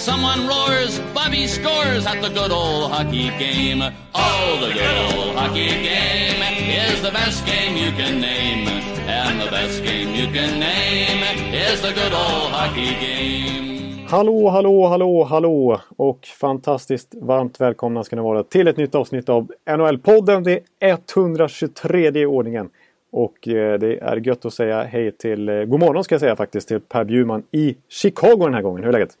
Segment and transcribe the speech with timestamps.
[0.00, 3.82] Someone roars, Bobby scores at the good old hockey game.
[4.14, 6.40] Oh, the good old hockey game
[6.86, 8.66] is the best game you can name.
[9.06, 11.22] And the best game you can name
[11.52, 14.06] is the good old hockey game.
[14.08, 19.28] Hallå, hallå, hallå, hallå och fantastiskt varmt välkomna ska ni vara till ett nytt avsnitt
[19.28, 20.44] av NHL-podden.
[20.44, 22.70] Det är 123 i ordningen.
[23.12, 26.36] Och eh, det är gött att säga hej till, eh, god morgon ska jag säga
[26.36, 28.84] faktiskt, till Per Bjurman i Chicago den här gången.
[28.84, 29.16] Hur är läget?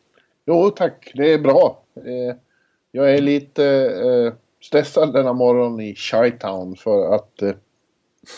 [0.46, 1.82] Jo tack, det är bra.
[1.96, 2.36] Eh,
[2.92, 3.64] jag är lite
[4.04, 7.52] eh, stressad denna morgon i Chi-Town för att eh,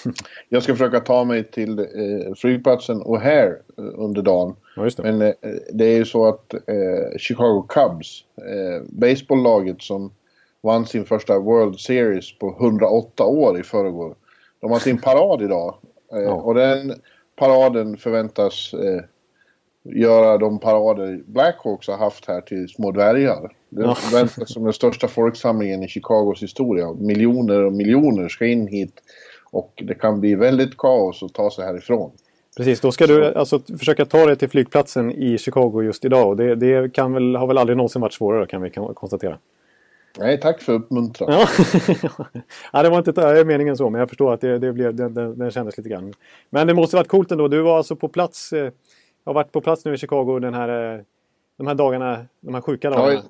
[0.49, 4.57] jag ska försöka ta mig till eh, flygplatsen O'Hare eh, under dagen.
[4.77, 5.03] Ja, det.
[5.03, 5.33] Men eh,
[5.73, 10.13] det är ju så att eh, Chicago Cubs, eh, baseballlaget som
[10.61, 14.15] vann sin första World Series på 108 år i förrgår.
[14.61, 15.75] De har sin parad idag.
[16.13, 16.33] Eh, Ja.
[16.35, 16.95] Och den
[17.37, 19.03] paraden förväntas eh,
[19.85, 23.53] göra de parader Blackhawks har haft här till små dvärgar.
[23.69, 23.95] Det Ja.
[23.95, 26.93] förväntas som den största folksamlingen i Chicagos historia.
[26.93, 28.95] Miljoner och miljoner ska in hit.
[29.51, 32.11] Och det kan bli väldigt kaos att ta sig härifrån.
[32.57, 36.29] Precis, då ska du alltså försöka ta dig till flygplatsen i Chicago just idag.
[36.29, 39.39] Och det, det kan väl, har väl aldrig någonsin varit svårare kan vi konstatera.
[40.19, 41.33] Nej, tack för uppmuntran.
[41.33, 41.49] Ja,
[42.73, 45.39] ja det var inte meningen så, men jag förstår att det, det blev, den, den,
[45.39, 46.13] den kändes lite grann.
[46.51, 47.49] Men det måste varit coolt ändå.
[47.49, 48.53] Du var alltså på plats.
[49.25, 51.05] Eh, har varit på plats nu i Chicago den här, eh,
[51.57, 53.13] de här dagarna, de här sjuka dagarna.
[53.13, 53.23] Ja,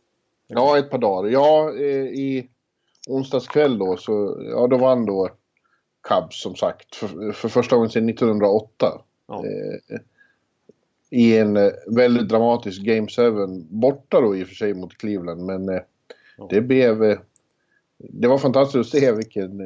[0.47, 1.31] Ja, ett par dagar.
[1.31, 2.49] Ja, eh, i
[3.09, 5.29] onsdags kväll då så, ja då vann då
[6.09, 8.93] Cubs som sagt för, för första gången sedan 1908.
[9.29, 9.45] Ja.
[9.47, 9.99] Eh,
[11.11, 15.43] I en eh, väldigt dramatisk Game 7 borta då i och för sig mot Cleveland
[15.47, 15.81] men eh,
[16.39, 16.47] Ja.
[16.51, 17.19] det blev
[17.99, 19.61] det var fantastiskt att se vilken,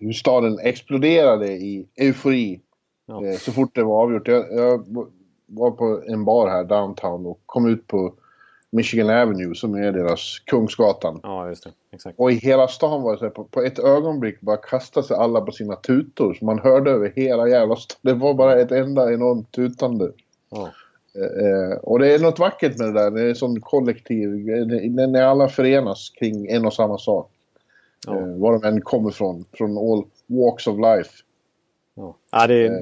[0.00, 2.60] hur staden exploderade i eufori
[3.06, 3.26] Ja.
[3.26, 4.28] eh, så fort det var avgjort.
[4.28, 4.86] Jag, jag
[5.54, 8.14] var på en bar här downtown och kom ut på
[8.70, 11.20] Michigan Avenue som är deras Kungsgatan.
[11.22, 11.70] ja, just det.
[11.92, 12.18] Exakt.
[12.18, 15.16] Och i hela stan var det så här, på, på ett ögonblick bara kastade sig
[15.16, 16.34] alla på sina tutor.
[16.34, 17.98] Så man hörde över hela jävla stan.
[18.02, 20.12] Det var bara ett enda enormt tutande.
[20.50, 20.70] Ja.
[21.14, 23.10] Eh, eh, och det är något vackert med det där.
[23.10, 27.30] Det är en sån kollektiv, när, när alla förenas kring en och samma sak.
[28.06, 28.18] Ja.
[28.18, 29.44] Eh, var de än kommer från.
[29.52, 31.10] Från all walks of life.
[31.94, 32.16] Ja.
[32.30, 32.80] Ja, det är, Eh.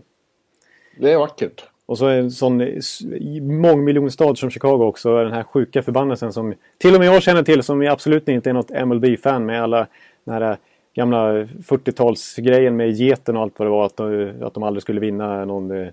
[1.00, 1.64] Det är vackert.
[1.86, 3.00] Och så en sån s-
[3.42, 5.16] mångmiljonstad som Chicago också.
[5.24, 8.54] Den här sjuka förbannelsen som till och med jag känner till som absolut inte är
[8.54, 9.86] något MLB-fan med alla
[10.24, 10.56] den här
[10.94, 13.86] gamla 40-talsgrejen med geten och allt vad det var.
[13.86, 15.88] Att de, att de aldrig skulle vinna någon, eh,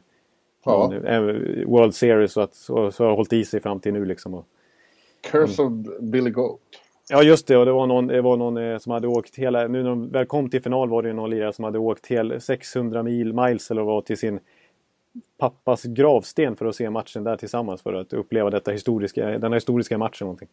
[0.65, 0.91] Ja.
[0.91, 1.21] någon eh,
[1.65, 4.33] World Series och att så, så har hållit i sig fram till nu liksom.
[4.33, 4.45] Och,
[5.31, 5.71] Curse of
[6.01, 6.59] Billy Goat.
[7.09, 9.67] Ja just det och det var någon, det var någon eh, som hade åkt hela,
[9.67, 12.07] nu när de väl kom till final var det ju någon lirare som hade åkt
[12.07, 14.39] hel 600 mil, miles eller vad till sin
[15.37, 19.97] pappas gravsten för att se matchen där tillsammans för att uppleva detta historiska, denna historiska
[19.97, 20.25] matchen.
[20.25, 20.47] Någonting.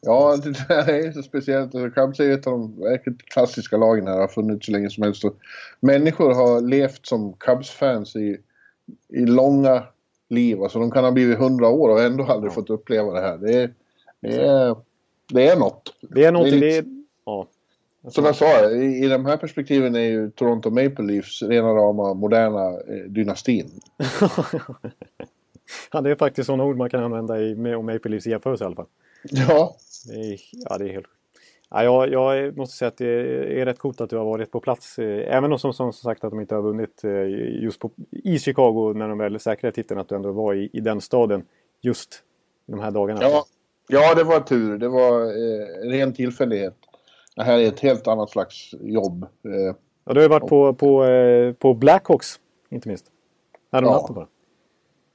[0.00, 1.72] Ja, det där är så speciellt.
[1.94, 4.18] Cubs är ett av de verkligt klassiska lagen här.
[4.20, 5.22] Har funnits så länge som helst.
[5.80, 8.40] Människor har levt som Cubs-fans i,
[9.08, 9.82] i långa
[10.28, 10.62] liv.
[10.62, 12.54] Alltså de kan ha blivit hundra år och ändå aldrig Ja.
[12.54, 13.38] fått uppleva det här.
[13.38, 13.74] Det är,
[14.20, 14.76] det är,
[15.32, 15.94] det är något.
[16.00, 17.46] Det är någonting, Det det är är, ja.
[18.08, 22.14] Som jag sa, i, i de här perspektiven är ju Toronto Maple Leafs rena rama
[22.14, 23.70] moderna eh, dynastin.
[25.92, 28.66] ja, det är faktiskt sådana ord man kan använda i, med, Maple Leafs jämförelse i
[28.66, 28.86] alla fall.
[29.22, 29.76] Ja,
[30.08, 31.06] Det är, ja, det är helt
[31.70, 34.60] ja, jag, jag måste säga att det är rätt coolt att du har varit på
[34.60, 34.98] plats.
[34.98, 37.26] eh, Även om som, som sagt att de inte har vunnit eh,
[37.64, 40.00] just på, i Chicago när de väl säkrade titeln.
[40.00, 41.44] Att du ändå var i, i den staden
[41.80, 42.22] just
[42.66, 43.20] de här dagarna.
[43.22, 43.44] ja,
[43.88, 44.78] ja, det var tur.
[44.78, 46.74] Det var eh, ren tillfällighet.
[47.36, 49.22] Det här är ett helt annat slags jobb.
[49.44, 53.06] Eh, Ja, du har ju varit på, på, eh, på Blackhawks inte minst.
[53.72, 54.08] Här Ja.
[54.14, 54.26] bara.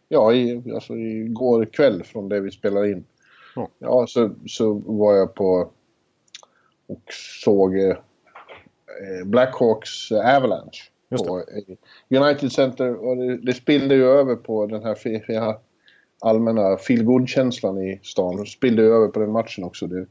[0.10, 3.06] Ja, i, alltså igår kväll från det vi spelar in.
[3.56, 3.68] Ja.
[3.80, 5.70] Ja, så, så var jag på
[6.88, 7.02] och
[7.44, 7.96] såg eh,
[9.26, 10.84] Blackhawks Avalanche
[11.18, 11.44] på
[12.10, 12.96] United Center.
[12.96, 14.96] Och det, det spillde ju över på den här
[16.20, 18.36] allmänna feelgood-känslan i stan.
[18.36, 19.88] Det spillde ju över på den matchen också.
[19.88, 20.06] Det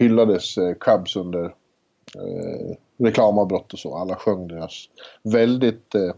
[0.00, 3.96] hyllades eh, Cubs under eh, reklamavbrott och så.
[3.96, 4.88] Alla sjöng deras
[5.22, 6.14] väldigt eh,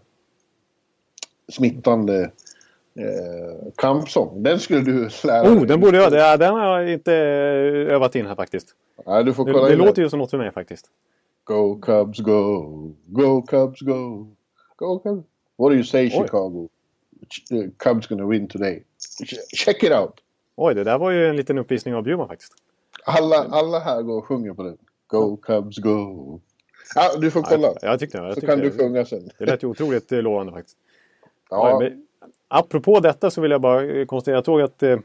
[1.53, 2.21] smittande
[2.99, 4.43] eh, kampsång.
[4.43, 6.13] Den skulle du lära Oh, den borde jag.
[6.13, 8.75] Ja, den har jag inte eh, övat in här faktiskt.
[9.07, 10.87] Nej, du får Det, kolla det in låter ju som något för mig faktiskt.
[11.45, 12.63] Go Cubs go,
[13.07, 14.27] go Cubs go,
[14.77, 15.25] go Cubs.
[15.59, 16.11] What do you say.
[16.11, 16.69] Chicago?
[17.29, 18.83] Ch- uh, Cubs gonna win today.
[19.25, 20.15] Ch- Check it out!
[20.57, 22.53] Oj, det där var ju en liten uppvisning av Bjurman faktiskt.
[23.05, 24.79] Alla, alla här går och sjunger på den.
[25.07, 26.41] Go Cubs go!
[26.95, 27.69] Ja, du får kolla.
[27.69, 28.25] Ja, jag tyckte det.
[28.25, 29.31] Jag så tyckte kan du sjunga sen.
[29.39, 30.77] Det lät ju otroligt eh, lovande faktiskt.
[31.51, 32.07] Ja, men,
[32.49, 34.37] apropå detta så vill jag bara eh, konstatera.
[34.37, 34.99] Jag såg att eh,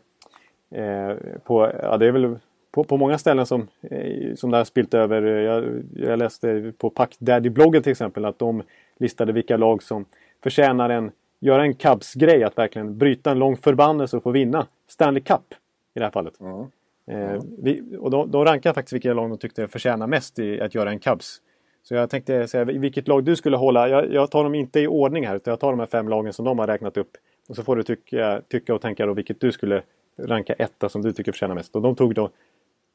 [0.72, 2.36] eh, på, ja, det är väl
[2.72, 5.22] på, på många ställen som, eh, som det har spilt över.
[5.22, 8.64] Jag, jag läste på Pack Daddy-bloggen till exempel att de
[8.98, 10.06] listade vilka lag som
[10.44, 12.44] förtjänar en, göra en Cubs-grej.
[12.44, 15.54] Att verkligen bryta en lång förbannelse och få vinna Stanley Cup
[15.94, 16.40] i det här fallet.
[16.40, 16.66] Mm.
[17.08, 20.76] Eh, vi, och de, de rankar faktiskt vilka lag de tyckte förtjänar mest i att
[20.76, 21.42] göra en Cubs.
[21.84, 23.90] Så jag tänkte säga vilket lag du skulle hålla.
[23.90, 26.34] Jag, jag tar dem inte i ordning här utan jag tar de här fem lagen
[26.34, 27.12] som de har räknat upp.
[27.50, 29.84] Och så får du tycka, tycka och tänka då vilket du skulle
[30.20, 31.76] ranka etta som du tycker förtjänar mest.
[31.76, 32.30] Och de tog då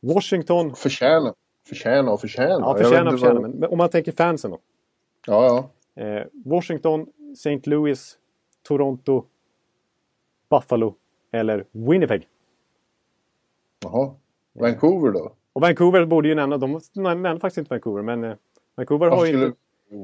[0.00, 0.74] Washington.
[0.74, 1.34] Förtjäna.
[1.68, 2.58] Förtjäna och förtjäna.
[2.60, 3.34] Ja, förtjäna inte förtjänar.
[3.40, 4.58] vad- Men, men om man tänker fansen då.
[5.26, 6.02] Ja, ja.
[6.02, 7.60] Eh, Washington, St.
[7.64, 8.18] Louis,
[8.62, 9.24] Toronto,
[10.50, 10.94] Buffalo
[11.32, 12.26] eller Winnipeg.
[13.82, 14.14] Jaha.
[14.52, 15.32] Vancouver då?
[15.52, 16.58] Och Vancouver borde ju nämna.
[16.58, 18.36] De nämnde faktiskt inte Vancouver men eh,
[18.74, 19.58] Vancouver har ju skulle inte...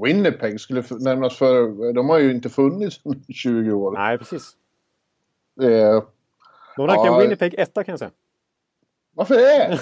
[0.05, 1.93] Winnipeg skulle nämnas för...
[1.93, 3.93] De har ju inte funnits i 20 år.
[3.93, 4.53] Nej, precis.
[5.61, 6.03] Eh,
[6.77, 7.19] De rankar Ja.
[7.19, 8.11] Winnipeg etta kan jag säga.
[9.15, 9.81] varför det?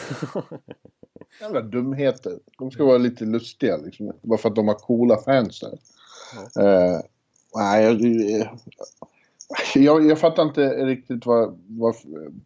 [1.40, 2.38] Jävla dumheter.
[2.58, 4.12] De ska vara lite lustiga liksom.
[4.22, 5.78] Bara för att de har coola fans där.
[6.64, 7.00] Eh,
[7.54, 8.00] nej, jag,
[9.74, 11.94] jag, jag fattar inte riktigt vad, vad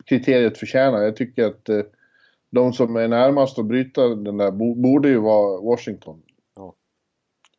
[0.04, 1.02] kriteriet förtjänar.
[1.02, 1.80] Jag tycker att eh,
[2.50, 6.22] de som är närmast att bryta den där bo, borde ju vara Washington.
[6.56, 6.74] Ja.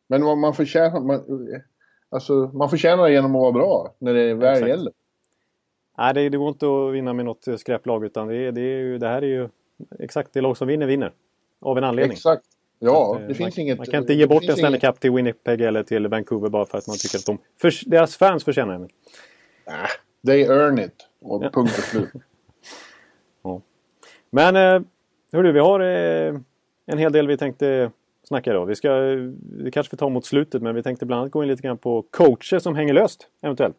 [0.06, 1.00] Men vad man förtjänar...
[1.00, 1.22] Man,
[2.08, 4.68] alltså, man förtjänar genom att vara bra när det väl Exakt.
[4.68, 4.92] gäller.
[5.98, 8.78] Nej, det, det går inte att vinna med något skräplag utan det, är- det, är
[8.78, 9.48] ju, det här är ju
[9.98, 11.12] exakt det lag som vinner vinner.
[11.60, 12.12] Av en anledning.
[12.12, 12.44] Exakt.
[12.78, 13.78] Ja, att, eh, det finns man, inget...
[13.78, 16.48] Man kan inte ge det bort finns en Stanley Cup till Winnipeg eller till Vancouver
[16.48, 18.88] bara för att man tycker att de, för, deras fans förtjänar den.
[19.66, 19.72] Äh,
[20.26, 21.08] they earn it.
[21.20, 21.50] Och Ja.
[21.50, 22.08] punkt och slut.
[24.30, 24.82] Men eh,
[25.32, 26.34] hörru, vi har eh,
[26.86, 27.90] en hel del vi tänkte
[28.28, 28.66] snacka idag.
[28.66, 28.94] Vi, ska,
[29.58, 31.78] vi kanske får ta mot slutet men vi tänkte bland annat gå in lite grann
[31.78, 33.76] på coacher som hänger löst eventuellt.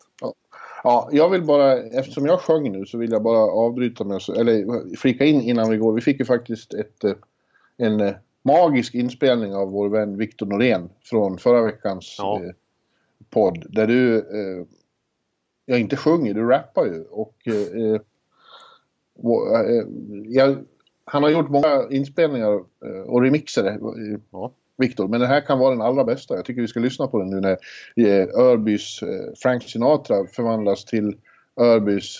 [0.83, 4.95] Ja, jag vill bara, eftersom jag sjöng nu så vill jag bara avbryta med, eller
[4.97, 5.93] flika in innan vi går.
[5.93, 7.13] Vi fick ju faktiskt ett, eh,
[7.77, 12.41] en eh, magisk inspelning av vår vän Viktor Norén från förra veckans Ja.
[13.29, 13.65] podd.
[13.69, 14.17] Där du,
[15.65, 17.03] jag inte sjunger, du rappar ju.
[17.03, 17.53] Och eh,
[17.93, 18.01] eh,
[19.19, 19.83] vår- eh,
[20.27, 20.57] jag,
[21.05, 22.53] han har gjort många inspelningar
[22.85, 23.75] eh, och remixer, eh,
[24.31, 24.51] Ja.
[24.77, 25.07] Viktor.
[25.07, 26.35] Men den här kan vara den allra bästa.
[26.35, 27.57] Jag tycker vi ska lyssna på den nu när
[28.39, 28.99] Örbys
[29.43, 31.17] Frank Sinatra förvandlas till
[31.59, 32.17] Örbys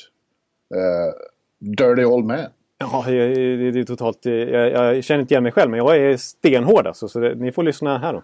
[1.60, 2.38] Dirty Old Man.
[2.78, 4.26] Ja, det, är totalt...
[4.26, 7.08] Jag, jag känner inte igen mig själv men jag är stenhård alltså.
[7.08, 8.24] Så det, ni får lyssna här då.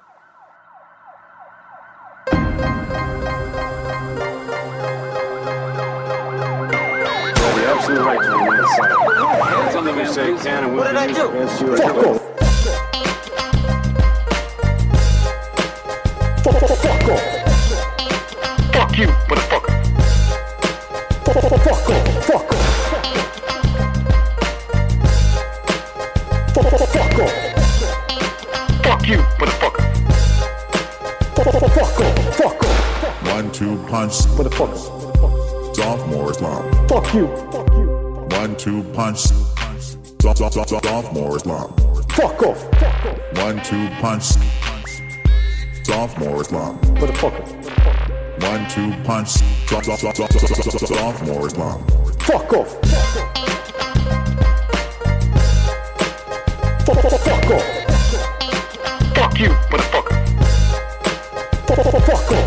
[7.90, 9.44] Have the absolute right to remain silent.
[9.44, 11.30] Hands on the You say can and will What did be I used do?
[11.30, 11.78] against you.
[11.78, 12.19] Fuck off!
[40.52, 41.80] Sophomore slump.
[42.12, 42.58] Fuck off.
[42.80, 43.20] Fuck off.
[43.38, 44.24] One two punch.
[45.84, 46.84] Sophomore slump.
[47.00, 47.34] What the fuck?
[48.42, 49.30] One two punch.
[49.30, 51.92] Sophomore slump.
[52.22, 52.74] Fuck off.
[56.86, 57.22] Fuck off.
[57.22, 57.64] Fuck off.
[59.16, 60.18] Fuck you, motherfucker.
[61.68, 62.39] Fuck off.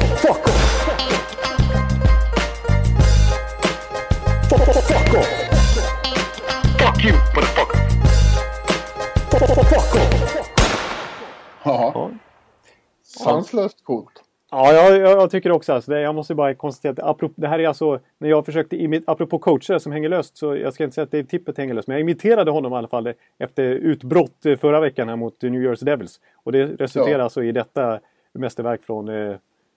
[13.63, 14.25] Sanslöst coolt.
[14.51, 17.59] Ja, jag, jag, tycker också alltså, det, Jag måste bara konstatera att apropå, det här
[17.59, 20.95] är alltså när jag försökte imi- apropå coacher som hänger löst så jag ska inte
[20.95, 24.47] säga att Dave Tippett hänger löst men jag imiterade honom i alla fall efter utbrott
[24.47, 26.21] eh, förra veckan här mot New Jersey Devils.
[26.45, 27.25] Och det resulterar Ja.
[27.25, 28.01] alltså i detta
[28.33, 29.37] mästerverk från eh,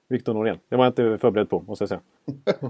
[0.09, 0.57] Victor Norén.
[0.69, 2.01] Det var jag inte förberedd på måste jag säga.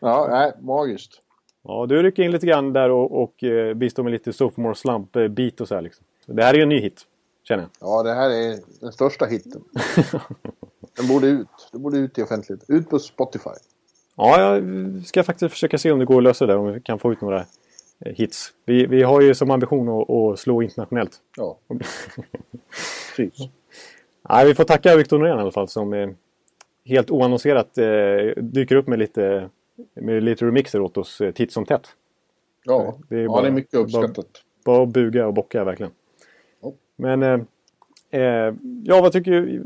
[0.00, 1.22] Ja, nej, magiskt.
[1.62, 5.16] Ja, du rycker in lite grann där och, och eh, bistår med lite sophomore slump
[5.16, 5.28] eh,
[5.60, 6.04] och så här liksom.
[6.26, 7.06] Det här är ju en ny hit,
[7.50, 7.70] känner jag.
[7.88, 9.62] Ja, det här är den största hitten.
[10.96, 11.46] Den borde ut.
[11.72, 12.64] Den borde ut i offentlighet.
[12.70, 13.50] Ut på Spotify.
[14.16, 14.62] Ja, jag
[15.06, 16.56] ska faktiskt försöka se om det går att lösa det.
[16.56, 17.38] Om vi kan få ut några
[18.04, 18.52] eh, hits.
[18.64, 21.12] Vi, vi har ju som ambition att, att slå internationellt.
[21.36, 21.58] Ja.
[23.16, 23.48] Precis.
[24.28, 26.10] Nej, vi får tacka Victor Norén i alla fall som, eh,
[26.84, 27.86] helt oannonserat eh,
[28.42, 29.48] dyker upp med lite,
[29.94, 31.86] med lite remixer åt oss titt som tätt.
[32.64, 34.26] Ja, Det är ja bara- det är mycket bara- uppskattat.
[34.64, 35.92] Bara att buga och bocka verkligen.
[37.00, 37.40] Men eh,
[38.20, 38.54] eh,
[38.84, 39.62] ja, vad tycker du?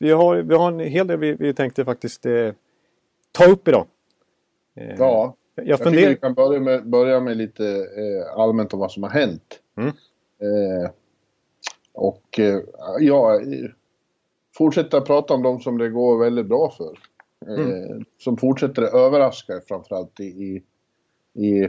[0.00, 2.52] Vi, har, vi har en hel del vi, vi tänkte faktiskt eh,
[3.32, 3.86] ta upp idag.
[4.76, 6.10] Eh, Ja, jag jag tycker funderar...
[6.10, 9.60] vi kan börja med, börja med lite eh, allmänt om vad som har hänt.
[9.76, 9.88] Mm.
[10.38, 10.90] Eh,
[11.94, 12.40] och
[13.00, 13.40] ja,
[14.56, 16.98] fortsätta prata om de som det går väldigt bra för.
[17.46, 18.04] Mm.
[18.18, 20.62] Som fortsätter överraska framförallt i, i,
[21.46, 21.68] i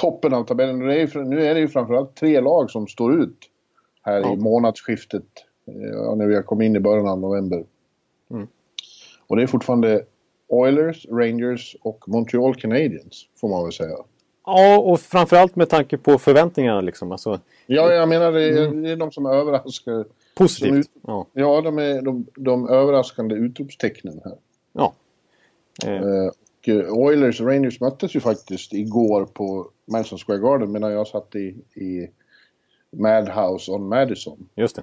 [0.00, 0.78] toppen av tabellen.
[0.78, 3.38] Det är, ju nu är det ju framförallt tre lag som står ut
[4.02, 4.32] här Ja.
[4.32, 5.24] i månadsskiftet.
[5.64, 7.64] Ja, när vi har kommit in i början av november.
[8.30, 8.46] Mm.
[9.26, 10.04] Och det är fortfarande
[10.48, 13.96] Oilers, Rangers och Montreal Canadiens, får man väl säga.
[14.46, 17.12] Ja, och framförallt med tanke på förväntningarna liksom.
[17.12, 18.82] Alltså, Ja, jag menar det är, Mm.
[18.82, 20.04] det är de som överraskar.
[20.34, 20.84] positivt.
[20.84, 21.26] Som Ja.
[21.32, 24.34] Ja, de är de, de överraskande utropstecknen här.
[24.72, 24.92] ja.
[25.86, 26.26] Eh, Eh,
[26.62, 31.06] och eh, Oilers och Rangers möttes ju faktiskt igår på Madison Square Garden medan jag
[31.06, 32.08] satt i, i
[32.90, 34.48] Madhouse on Madison.
[34.54, 34.82] just det.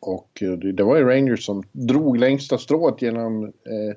[0.00, 3.96] Och eh, det, var ju Rangers som drog längsta strået genom eh,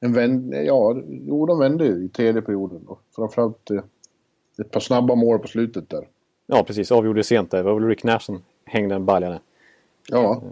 [0.00, 0.54] en vänd...
[0.54, 2.86] Ja, jo, de vände ju i tredje perioden.
[2.86, 3.82] Och framförallt eh,
[4.60, 6.08] ett par snabba mål på slutet där.
[6.46, 6.92] Ja, precis.
[6.92, 7.58] Avgjorde sent där.
[7.58, 9.40] Det var väl Rick Nash som hängde en balja där.
[10.08, 10.42] Ja,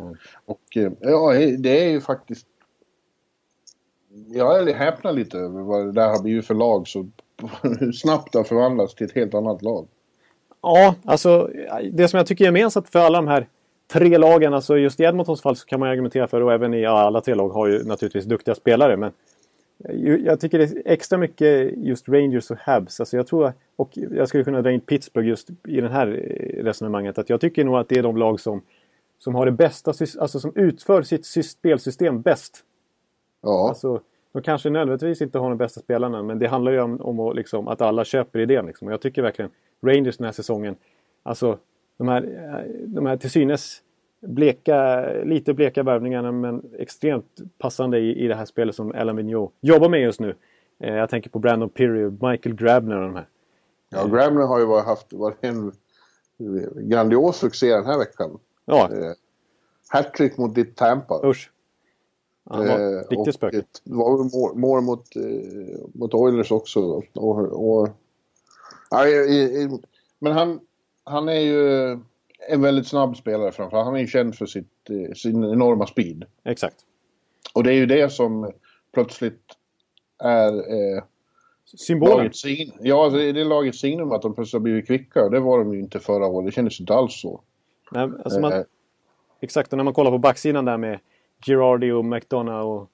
[0.44, 2.46] och eh, ja, det är ju faktiskt...
[4.26, 6.88] Jag är häpnad lite över vad det där har blivit för lag.
[6.88, 7.10] Så
[7.62, 9.88] hur snabbt det har förvandlats till ett helt annat lag.
[10.62, 11.50] Ja, alltså
[11.92, 13.46] det som jag tycker är gemensamt för alla de här
[13.92, 16.80] tre lagen, alltså just i Edmontons fall så kan man argumentera för, och även i
[16.80, 19.12] ja, alla tre lag har ju naturligtvis duktiga spelare, men
[20.24, 23.00] jag tycker det är extra mycket just Rangers och Habs.
[23.00, 26.64] Alltså jag tror, och jag skulle kunna dra in Pittsburgh just i det här eh,
[26.64, 28.62] resonemanget, att jag tycker nog att det är de lag som,
[29.18, 32.64] som har det bästa, alltså som utför sitt sys- spelsystem bäst.
[33.42, 34.00] Ja, Alltså,
[34.32, 37.36] de kanske nödvändigtvis inte har de bästa spelarna, men det handlar ju om, om att,
[37.36, 38.66] liksom, att alla köper idén.
[38.66, 38.86] Liksom.
[38.86, 39.50] Och jag tycker verkligen
[39.82, 40.76] Rangers den här säsongen,
[41.22, 41.58] alltså
[41.96, 43.82] de här, eh, de här till synes
[44.20, 49.52] bleka, lite bleka värvningarna, men extremt passande i, i det här spelet som Alan Vigneault
[49.60, 50.34] jobbar med just nu.
[50.78, 53.26] Eh, jag tänker på Brandon Pirry, Michael Grabner och de här.
[53.88, 55.72] ja Grabner har ju varit, haft varit en
[56.88, 58.38] grandios succé den här veckan.
[58.64, 59.12] Ja, Eh,
[59.88, 61.20] Hattrick mot ditt Tampa.
[61.30, 61.50] usch.
[62.50, 66.52] Han var Eh, riktigt och ett- Det var väl mål, mål mot, eh, mot Oilers
[66.52, 66.80] också.
[67.14, 67.36] Och,
[67.70, 67.88] och,
[68.90, 69.04] ja,
[70.18, 70.60] men han,
[71.04, 71.90] han är ju
[72.48, 73.84] en väldigt snabb spelare framförallt.
[73.84, 76.24] Han är ju känd för sitt, eh, sin enorma speed.
[76.44, 76.76] Exakt.
[77.54, 78.52] Och det är ju det som
[78.92, 79.42] plötsligt
[80.18, 81.02] är eh,
[81.76, 82.30] Symbolen.
[82.80, 85.28] Ja, alltså, det är lagets signum att de plötsligt har blivit kvicka.
[85.28, 86.46] Det var de ju inte förra året.
[86.46, 87.40] Det kändes inte alls så.
[87.90, 88.62] Nej, alltså man, Eh,
[89.40, 90.98] Exakt, och när man kollar på backsidan där med
[91.46, 92.90] Girardi och McDonough och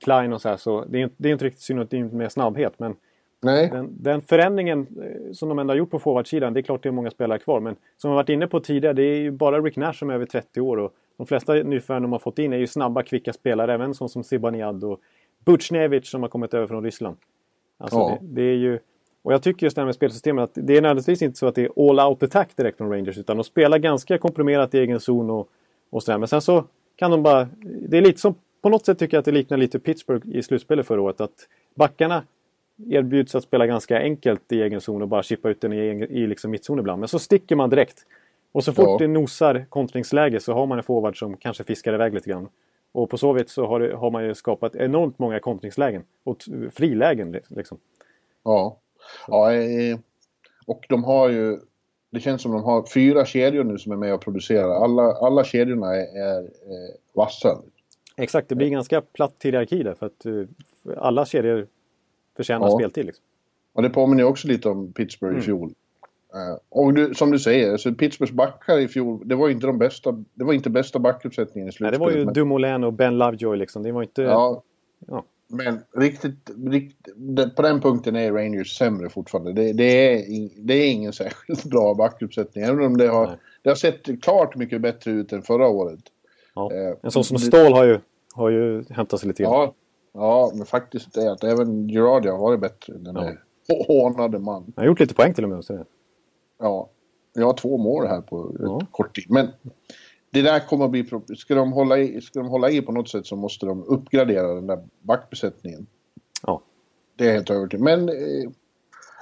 [0.00, 2.96] Klein och så här så det är, det är inte riktigt synonymt med snabbhet men
[3.42, 3.68] nej.
[3.68, 6.88] den, den förändringen eh, som de ändå har gjort på forwardsidan, det är klart det
[6.88, 9.60] är många spelare kvar men som vi varit inne på tidigare, det är ju bara
[9.60, 12.52] Rick Nash som är över 30 år och de flesta nyförvärv de har fått in
[12.52, 15.00] är ju snabba, kvicka spelare, även sån som Zibanejad och
[15.44, 17.16] Butjnevich som har kommit över från Ryssland.
[17.78, 18.18] Alltså Ja.
[18.20, 18.78] det, det är ju
[19.22, 21.54] och jag tycker just det här med spelsystemet att det är nödvändigtvis inte så att
[21.54, 25.00] det är all out attack direkt från Rangers utan de spelar ganska komprimerat i egen
[25.00, 25.48] zon och,
[25.90, 26.18] och sådär.
[26.18, 26.64] Men sen så
[26.96, 27.48] kan de bara...
[27.88, 28.34] Det är lite som...
[28.62, 31.20] På något sätt tycker jag att det liknar lite Pittsburgh i slutspelet förra året.
[31.20, 32.22] Att backarna
[32.88, 36.26] erbjuds att spela ganska enkelt i egen zon och bara chippa ut den i, i
[36.26, 37.00] liksom mittzon ibland.
[37.00, 38.06] Men så sticker man direkt.
[38.52, 38.96] Och så fort Ja.
[38.98, 42.48] det nosar kontringsläge så har man en forward som kanske fiskar iväg lite grann.
[42.92, 46.04] Och på så vis så har, det, har man ju skapat enormt många kontringslägen.
[46.24, 46.36] Och
[46.70, 47.78] frilägen liksom.
[48.44, 48.78] Ja.
[49.28, 49.98] ja eh,
[50.66, 51.58] och de har ju...
[52.10, 54.84] Det känns som de har fyra kedjor nu som är med och producerar.
[54.84, 57.58] Alla, alla kedjorna är, är eh, vassa.
[58.16, 60.44] Exakt, det blir ganska platt hierarki där för att eh,
[60.96, 61.66] alla kedjor
[62.36, 62.78] förtjänar Ja.
[62.78, 63.06] speltid.
[63.06, 63.24] Liksom.
[63.72, 65.72] Och det påminner också lite om Pittsburgh i fjol.
[66.34, 69.78] Eh, och du, som du säger, alltså Pittsburghs backar i fjol, det var inte de
[69.78, 71.92] bästa, det var inte bästa backuppsättningen i Nej, slutspelet.
[71.92, 73.82] det var ju men- Dumoulin och Ben Lovejoy liksom.
[73.82, 74.22] Det var inte...
[74.22, 74.62] Ja,
[75.06, 75.24] Ja.
[75.48, 79.52] men riktigt, riktigt på den punkten är Rangers sämre fortfarande.
[79.52, 83.36] Det, det, är, det är ingen särskilt bra backuppsättning, även om det har, Nej.
[83.62, 86.00] det har sett klart mycket bättre ut än förra året.
[86.54, 86.72] Ja.
[86.72, 87.98] Eh, En sån som Ståhl har ju,
[88.34, 89.52] har ju hämtat sig lite grann.
[89.52, 89.74] Ja,
[90.14, 92.92] ja, men faktiskt är att även Girardi har varit bättre.
[92.98, 93.32] Den Ja.
[93.88, 94.62] hånade man.
[94.62, 95.64] Han har gjort lite poäng till och med.
[95.64, 95.84] Så.
[96.58, 96.88] Ja,
[97.32, 98.80] jag har två mål här på Ja.
[98.90, 99.24] kort tid.
[99.28, 99.48] Men
[100.30, 101.08] det där kommer att bli...
[101.36, 104.54] Ska de, hålla i, ska de hålla i på något sätt så måste de uppgradera
[104.54, 105.86] den där backbesättningen.
[106.46, 106.62] Ja.
[107.16, 108.50] Det är jag helt övertygad Men eh,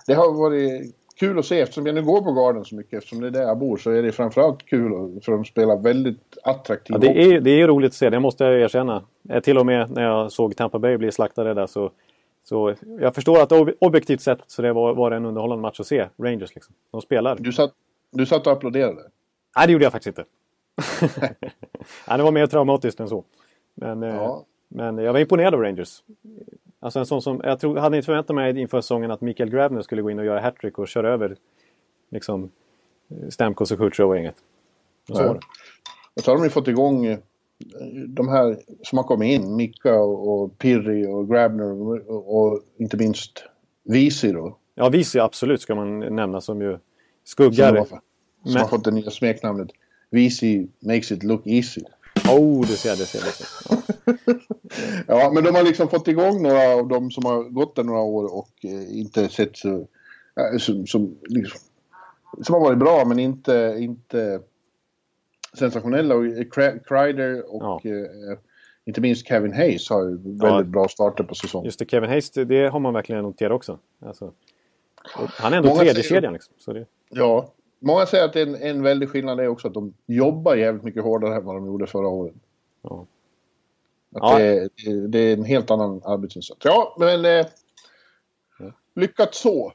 [0.06, 3.20] det har varit kul att se eftersom jag nu går på Garden så mycket, eftersom
[3.20, 6.94] det är där jag bor, så är det framförallt kul för de spelar väldigt attraktiv
[6.94, 9.04] Ja, det, är, det är roligt att se, det måste jag erkänna.
[9.28, 11.90] Eh, till och med när jag såg Tampa Bay bli slaktade där så...
[12.42, 15.80] Så jag förstår att ob objektivt sett så det var, var det en underhållande match
[15.80, 16.54] att se Rangers.
[16.54, 16.74] Liksom.
[16.90, 17.36] De spelar.
[17.40, 17.72] Du satt,
[18.10, 19.02] du satt och applåderade.
[19.56, 20.24] Nej, det gjorde jag faktiskt inte.
[22.08, 23.24] Nej, det var mer traumatiskt än så.
[23.74, 24.44] Men, eh, Ja.
[24.68, 26.02] men jag var imponerad av Rangers.
[26.80, 29.82] Alltså en sån som, jag tror, hade inte förväntat mig inför säsongen att Mikael Grabner
[29.82, 31.36] skulle gå in och göra hattrick och köra över
[32.10, 32.50] liksom,
[33.28, 34.30] Stamkos och Kutjerov
[35.08, 35.40] och så var det.
[36.16, 37.18] Och så har de ju fått igång eh,
[38.08, 39.56] de här som har kommit in.
[39.56, 41.72] Mika och, och Pirri och Grabner
[42.10, 43.44] och, och inte minst
[43.84, 44.56] Visi då.
[44.74, 46.80] Ja, Visi absolut ska man nämna som ju Som,
[47.24, 47.76] skuggar.
[47.76, 47.98] har, som
[48.44, 49.68] Men- har fått det nya smeknamnet.
[50.10, 51.80] Visi makes it look easy.
[52.30, 53.78] Oh, det ser det ser jag.
[54.06, 54.34] Ja.
[55.06, 58.00] Ja, men de har liksom fått igång några av dem som har gått där några
[58.00, 59.68] år och eh, inte sett så...
[60.36, 61.60] eh, som, som, liksom,
[62.42, 64.40] som har varit bra men inte, inte
[65.52, 66.14] sensationella.
[66.14, 67.80] Och eh, Kreider och Ja.
[67.90, 68.38] eh,
[68.84, 70.62] inte minst Kevin Hayes har ju väldigt Ja.
[70.62, 71.64] bra starter på säsongen.
[71.64, 73.78] Just det, Kevin Hayes, det- det har man verkligen noterat också.
[74.00, 74.32] Alltså,
[75.26, 76.54] han är ändå Många tredje säger- kedjan liksom.
[76.58, 80.54] Så det, Ja, många säger att en, en väldig skillnad är också att de jobbar
[80.54, 82.34] jävligt mycket hårdare än vad de gjorde förra året.
[82.82, 83.06] ja.
[84.14, 84.38] Ja.
[84.38, 86.60] det, det, det är en helt annan arbetsinsats.
[86.64, 87.46] Ja, men eh,
[88.94, 89.72] lyckat så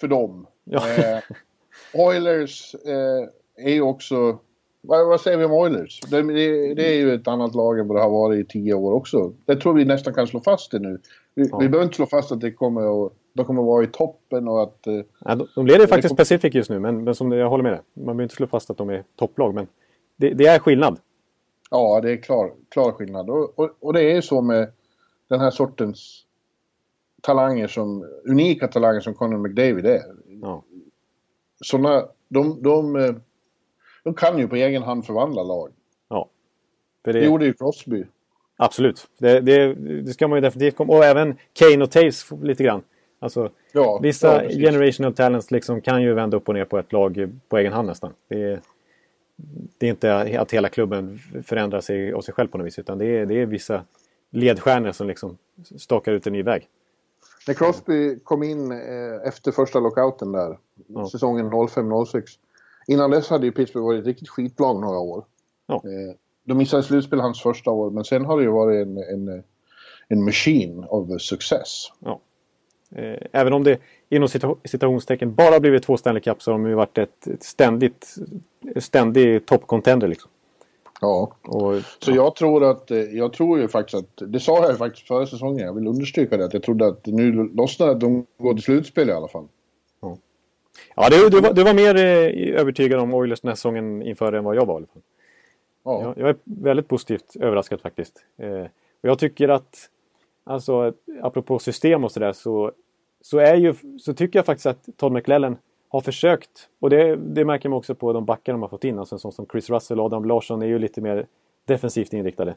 [0.00, 0.46] för dem.
[0.64, 0.88] Ja.
[0.88, 1.18] Eh,
[1.94, 3.28] Oilers eh,
[3.66, 4.38] är ju också...
[4.86, 6.00] Vad, vad säger vi om Oilers?
[6.10, 8.74] Det, det, det är ju ett annat lag än vad det har varit i tio
[8.74, 9.32] år också.
[9.44, 10.98] Det tror vi nästan kan slå fast det nu.
[11.34, 11.58] Vi, Ja.
[11.58, 14.48] vi behöver inte slå fast att det kommer att, de kommer att vara i toppen
[14.48, 14.86] och att...
[14.86, 17.62] Eh, Ja, de, de leder faktiskt kom- Pacific just nu, men, men som jag håller
[17.64, 17.80] med dig.
[17.94, 19.66] Man behöver inte slå fast att de är topplag, men
[20.16, 20.98] det, det är skillnad.
[21.70, 23.30] Ja, det är klar, klar skillnad.
[23.30, 24.68] Och, och, och det är ju så med
[25.28, 26.22] den här sortens
[27.22, 30.02] talanger som, unika talanger som Conor McDavid är.
[30.42, 30.62] Ja.
[31.64, 33.14] Såna, de, de, eh,
[34.06, 35.70] de kan ju på egen hand förvandla lag.
[36.08, 36.28] Ja.
[37.04, 38.04] För Det det, gjorde ju Crosby.
[38.56, 39.06] absolut.
[39.18, 42.82] Det, det, det ska man ju definitivt komma Och även Kane och Taves lite grann.
[43.18, 46.92] Alltså, Ja, vissa ja, generational talents liksom kan ju vända upp och ner på ett
[46.92, 48.12] lag på egen hand nästan.
[48.28, 48.60] Det är,
[49.78, 52.98] det är inte att hela klubben förändrar sig av sig själv på något vis, utan
[52.98, 53.84] det är, det är vissa
[54.30, 55.38] ledstjärnor som liksom
[55.78, 56.68] stakar ut en ny väg.
[57.46, 61.08] När Crosby kom in eh, efter första lockouten där, Ja.
[61.10, 62.22] säsongen 05-06.
[62.86, 65.24] Innan dess hade ju Pittsburgh varit ett riktigt skitlag några år.
[65.66, 65.74] Ja.
[65.74, 69.42] Eh, de missade slutspel hans första år, men sen har det ju varit en, en,
[70.08, 71.92] en machine of success.
[71.98, 72.20] Ja.
[72.94, 76.68] Eh, Även om det inom cita- citationstecken bara blivit två Stanley Cup så har de
[76.68, 78.14] ju varit ett ständigt
[78.76, 80.08] ständig toppcontender.
[80.08, 80.30] Liksom.
[81.00, 81.32] Ja.
[81.42, 84.76] Och, Så jag tror att, eh, jag tror ju faktiskt att, det sa jag ju
[84.76, 88.26] faktiskt förra säsongen, jag vill understryka det, att jag trodde att nu lossnar att de
[88.38, 89.48] går till slutspel i alla fall.
[90.96, 94.32] Ja, du, du, var, du var mer eh, övertygad om Oilers den här säsongen inför
[94.32, 94.74] än vad jag var.
[94.74, 95.02] I alla fall.
[95.84, 96.02] Ja.
[96.02, 98.24] Jag, jag är väldigt positivt överraskad faktiskt.
[98.36, 98.60] Eh,
[99.00, 99.90] och jag tycker att,
[100.44, 102.72] alltså apropå system och sådär, så,
[103.20, 105.56] så, är ju, så tycker jag faktiskt att Todd McLellan
[105.88, 106.68] har försökt.
[106.80, 108.98] Och det, det märker man också på de backar de har fått in.
[108.98, 111.26] Alltså sån som Chris Russell och Adam Larsson är ju lite mer
[111.64, 112.54] defensivt inriktade.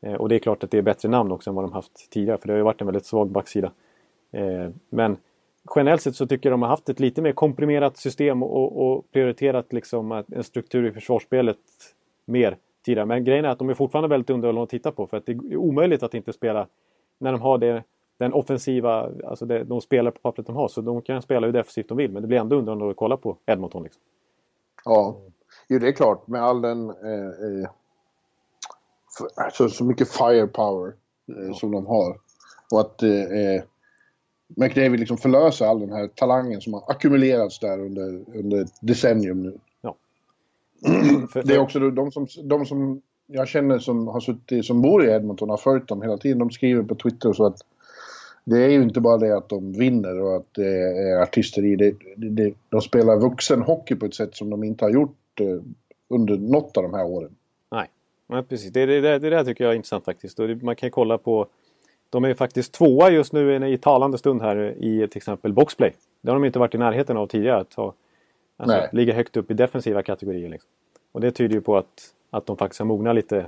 [0.00, 2.10] Eh, och det är klart att det är bättre namn också än vad de haft
[2.10, 2.38] tidigare.
[2.38, 3.72] För det har ju varit en väldigt svag backsida.
[4.32, 5.16] Eh, men
[5.76, 9.10] generellt sett så tycker jag de har haft ett lite mer komprimerat system och, och
[9.12, 11.58] prioriterat liksom en struktur i försvarsspelet
[12.24, 13.06] mer tidigare.
[13.06, 15.06] Men grejen är att de är fortfarande väldigt underhållande att titta på.
[15.06, 16.66] För att det är omöjligt att inte spela
[17.18, 17.84] när de har det,
[18.18, 20.68] den offensiva, alltså det, de spelar på pappret de har.
[20.68, 22.12] Så de kan spela hur defensivt de vill.
[22.12, 23.82] Men det blir ändå underhållande att kolla på Edmonton.
[23.82, 24.02] Liksom.
[24.84, 25.16] Ja,
[25.68, 26.90] jo det är klart med all den...
[26.90, 27.70] Eh, eh,
[29.18, 30.92] för, alltså, så mycket firepower
[31.28, 32.16] eh, som de har.
[32.72, 33.62] Och att eh, eh,
[34.56, 39.42] McDavid liksom förlöser all den här talangen som har ackumulerats där under, under ett decennium
[39.42, 39.58] nu.
[41.32, 45.04] För, Det är också de, som, de som jag känner som har suttit, som bor
[45.04, 46.38] i Edmonton har följt dem hela tiden.
[46.38, 47.58] De skriver på Twitter och så att
[48.44, 50.76] det är ju inte bara det att de vinner och att det
[51.10, 51.76] är artisteri.
[51.76, 55.62] Det, det, de spelar vuxenhockey på ett sätt som de inte har gjort eh,
[56.08, 57.36] under något av de här åren.
[57.70, 57.86] Nej,
[58.26, 58.72] Nej precis.
[58.72, 60.38] Det, det, det, det där tycker jag är intressant faktiskt.
[60.38, 61.46] Och man kan kolla på...
[62.10, 65.94] De är faktiskt tvåa just nu i talande stund här i till exempel boxplay.
[66.20, 67.60] Det har de inte varit i närheten av tidigare.
[67.60, 67.94] Att ha,
[68.56, 68.88] alltså, Nej.
[68.92, 70.48] ligga högt upp i defensiva kategorier.
[70.48, 70.70] Liksom.
[71.12, 73.46] Och det tyder ju på att, att de faktiskt har mognat lite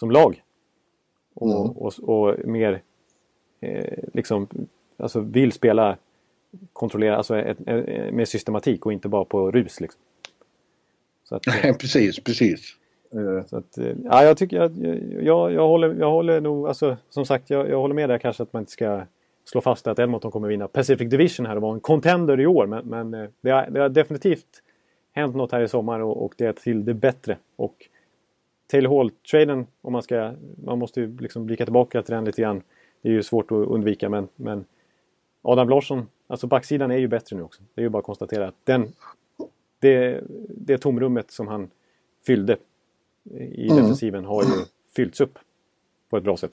[0.00, 0.42] som lag.
[1.34, 1.70] Och, Mm.
[1.70, 2.82] och, och mer
[3.60, 4.48] eh, liksom,
[4.96, 5.96] alltså vill spela
[6.72, 9.80] kontrollera, alltså ett, ett, med systematik och inte bara på rus.
[9.80, 10.00] Liksom.
[11.30, 12.76] Att, eh, precis, precis.
[13.14, 16.68] Eh, så att, eh, ja, jag tycker att jag, jag, jag, håller, jag håller nog,
[16.68, 19.02] alltså, som sagt, jag, jag håller med där kanske att man inte ska
[19.44, 22.66] slå fast att Edmonton kommer vinna Pacific Division här och vara en contender i år.
[22.66, 24.62] Men, men eh, det, har, det har definitivt
[25.12, 27.36] hänt något här i sommar och, och det är till det bättre.
[27.56, 27.88] Och
[28.66, 30.32] Taylor Hall-traden, om man ska...
[30.64, 32.62] Man måste ju liksom blicka tillbaka till den lite grann.
[33.02, 34.64] Det är ju svårt att undvika men, men
[35.42, 37.62] Adam Larsson, alltså backsidan är ju bättre nu också.
[37.74, 38.92] Det är ju bara att konstatera att den,
[39.78, 41.70] det, det tomrummet som han
[42.26, 42.56] fyllde
[43.30, 43.76] i Mm.
[43.82, 44.48] defensiven har ju
[44.96, 45.38] fyllts upp
[46.10, 46.50] på ett bra sätt.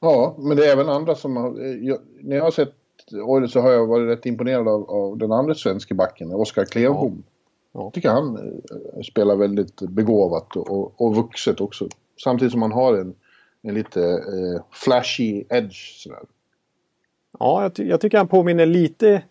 [0.00, 1.60] Ja, men det är även andra som har...
[1.64, 2.74] eh, Jag, när jag har sett
[3.12, 7.22] Oilers så har jag varit rätt imponerad av, av den andra svenska backen, Oskar Klevbom.
[7.72, 7.82] Ja.
[7.82, 11.88] Jag tycker han eh, spelar väldigt begåvat och, och, och vuxet också.
[12.24, 13.14] Samtidigt som han har en,
[13.62, 16.18] en lite eh, flashy edge sådär.
[17.38, 19.22] Ja, jag, ty jag tycker han påminner lite,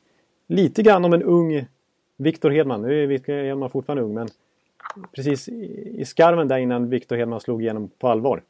[0.47, 1.65] lite grann om en ung
[2.17, 2.81] Viktor Hedman.
[2.81, 4.27] Nu är Viktor Hedman fortfarande ung, men
[5.15, 8.43] precis i, skarven där innan Viktor Hedman slog igenom på allvar.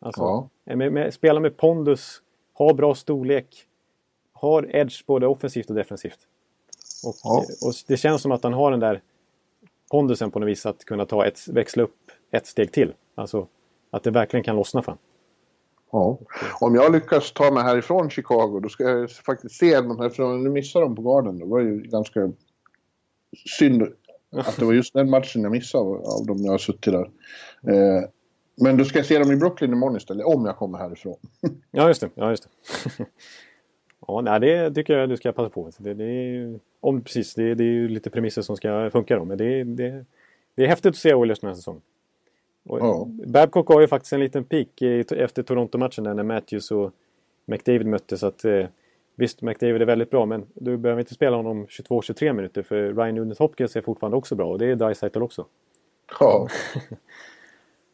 [0.00, 0.48] Alltså, Ja.
[0.76, 2.22] med, med, spela med pondus,
[2.54, 3.66] ha bra storlek,
[4.32, 6.18] har edge både offensivt och defensivt.
[7.06, 7.38] Och, Ja.
[7.38, 9.00] och det känns som att han har den där
[9.90, 11.96] pondusen på något vis att kunna ta ett, växla upp
[12.30, 12.94] ett steg till.
[13.14, 13.46] Alltså
[13.90, 14.96] att det verkligen kan lossna för.
[15.92, 16.18] Ja.
[16.60, 20.50] Om jag lyckas ta mig härifrån Chicago då ska jag faktiskt se här, för nu
[20.50, 21.38] missade de på garden.
[21.38, 22.32] Det var ju ganska
[23.58, 23.88] synd
[24.32, 27.10] att det var just den matchen jag missade av, av dem jag har suttit där.
[27.72, 28.04] Eh,
[28.60, 31.16] men då ska jag se dem i Brooklyn imorgon istället, om jag kommer härifrån.
[31.70, 32.10] Ja, just det.
[32.14, 33.06] Ja, just det.
[34.06, 35.70] ja, nej, det tycker jag du ska passa på.
[35.78, 39.24] Det, det är, om, precis, det, det är ju lite premisser som ska funka då.
[39.24, 40.04] Men det, det,
[40.54, 41.82] det är häftigt att se Oilers den här säsongen.
[42.64, 43.08] Och Ja.
[43.26, 44.82] Babcock har ju faktiskt en liten peak
[45.16, 46.92] efter Toronto-matchen där när Matthews och
[47.44, 48.20] McDavid möttes.
[48.20, 48.66] Så att, eh,
[49.22, 53.14] visst, McDavid är väldigt bra men du behöver inte spela honom 22-23 minuter för Ryan
[53.14, 55.46] Nunez Hopkins är fortfarande också bra och det är Dreisaitl också.
[56.20, 56.48] Ja,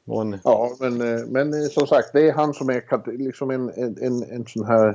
[0.21, 3.69] en, ja men, eh, men eh, som sagt, det är han som är liksom en,
[3.69, 4.89] en, en, sån här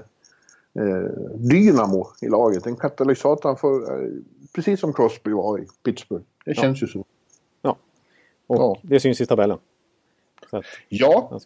[0.79, 2.65] eh, dynamo i laget.
[2.65, 4.09] En katalysator för, eh,
[4.55, 6.25] precis som Crosby var i Pittsburgh.
[6.45, 6.99] Det känns ju så.
[6.99, 7.77] och
[8.47, 8.77] Ja.
[8.81, 9.57] det syns i tabellen.
[10.49, 11.39] Att, Ja,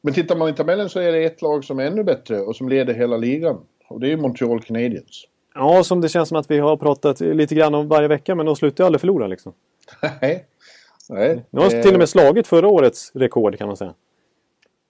[0.00, 2.56] men tittar man i tabellen så är det ett lag som är ännu bättre och
[2.56, 3.60] som leder hela ligan.
[3.88, 5.24] Och det är Montreal Canadiens.
[5.54, 8.46] Ja, som det känns som att vi har pratat lite grann om varje vecka, men
[8.46, 9.52] de slutar ju aldrig förlora liksom.
[10.20, 10.46] Nej.
[11.08, 11.44] Nej.
[11.50, 13.94] Nu har de Eh, till och med slagit förra årets rekord kan man säga.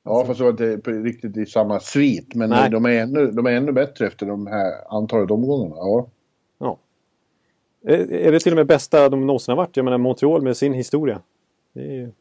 [0.05, 2.35] Ja, fast det var inte riktigt i samma svit.
[2.35, 2.71] Men Nej.
[2.71, 5.77] de är, ännu, de är ännu bättre efter de här antalet omgångarna.
[5.77, 6.09] Ja.
[6.59, 6.79] Ja.
[7.87, 9.77] Är är det till och med bästa de någonsin har varit?
[9.77, 11.21] Jag menar Montreal med sin historia.
[11.73, 12.13] Det är ju...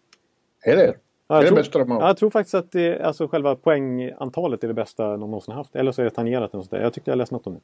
[0.63, 0.93] Är det?
[1.27, 2.01] Ja, jag, är det tror, bästa de har?
[2.01, 5.75] ja, jag tror faktiskt att det, alltså själva poängantalet är det bästa de någonsin haft.
[5.75, 6.53] Eller så är det tangerat.
[6.53, 6.81] eller sånt där.
[6.81, 7.59] Jag tyckte jag läste något om det.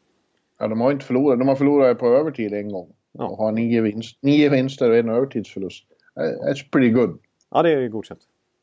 [0.59, 1.39] Ja, de har inte förlorat.
[1.39, 2.93] De har förlorat på övertid en gång.
[3.11, 3.27] Ja.
[3.27, 5.85] Och har nio, vinst, nio vinster och en övertidsförlust.
[6.15, 7.19] Eh, That's pretty good.
[7.51, 8.19] Ja, det är godkänt.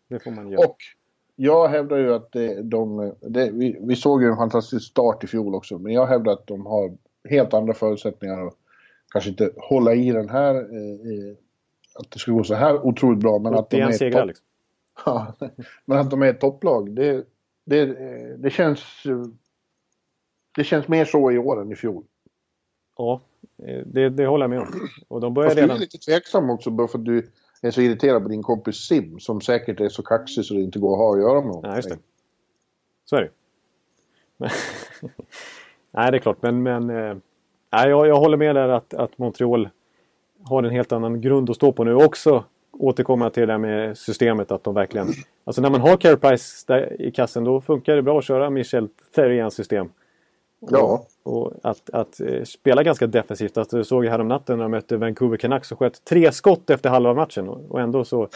[0.08, 0.66] Det får man göra.
[0.66, 0.76] Och
[1.37, 3.12] jag hävdar ju att det, de...
[3.20, 5.78] Det, vi, vi såg ju en fantastisk start i fjol också.
[5.78, 6.96] Men jag hävdar att de har
[7.28, 8.46] helt andra förutsättningar.
[8.46, 8.54] Och
[9.12, 10.54] kanske inte hålla i den här...
[10.54, 11.37] Eh, eh,
[11.94, 13.38] att det ska gå så här otroligt bra.
[13.38, 14.44] Men att de 81 är topp- liksom.
[15.04, 15.34] Ja,
[15.84, 17.24] men att de är ett topplag, det,
[17.64, 17.87] det,
[18.37, 18.82] det känns...
[20.56, 22.04] Det känns mer så i år än i fjol.
[22.96, 23.20] Ja,
[23.66, 24.88] eh, det, det håller jag med om.
[25.08, 25.80] Och de börjar Fast du är redan...
[25.80, 27.30] lite tveksam också bara för att du
[27.62, 30.78] är så irriterad på din kompis Sim som säkert är så kaxig så det inte
[30.78, 31.62] går att ha att göra med honom.
[31.62, 31.98] Nej, just det.
[33.04, 33.30] Så är det
[34.37, 34.50] Men-
[35.90, 36.42] Nej, det är klart.
[36.42, 37.16] Men, men eh,
[37.72, 39.68] nej, jag, jag håller med där att, att Montreal
[40.44, 41.94] har en helt annan grund att stå på nu.
[41.94, 42.44] Också
[42.78, 44.52] återkomma till det där med systemet.
[44.52, 45.08] Att de verkligen...
[45.44, 48.50] Alltså när man har Care Price där i kassen då funkar det bra att köra
[48.50, 49.88] Michel Therriens system.
[50.60, 53.58] Ja, Och att, att eh, spela ganska defensivt.
[53.58, 56.70] Alltså, jag såg ju härom natten när de mötte Vancouver Canucks och sköt tre skott
[56.70, 57.48] efter halva matchen.
[57.48, 58.28] Och, och ändå så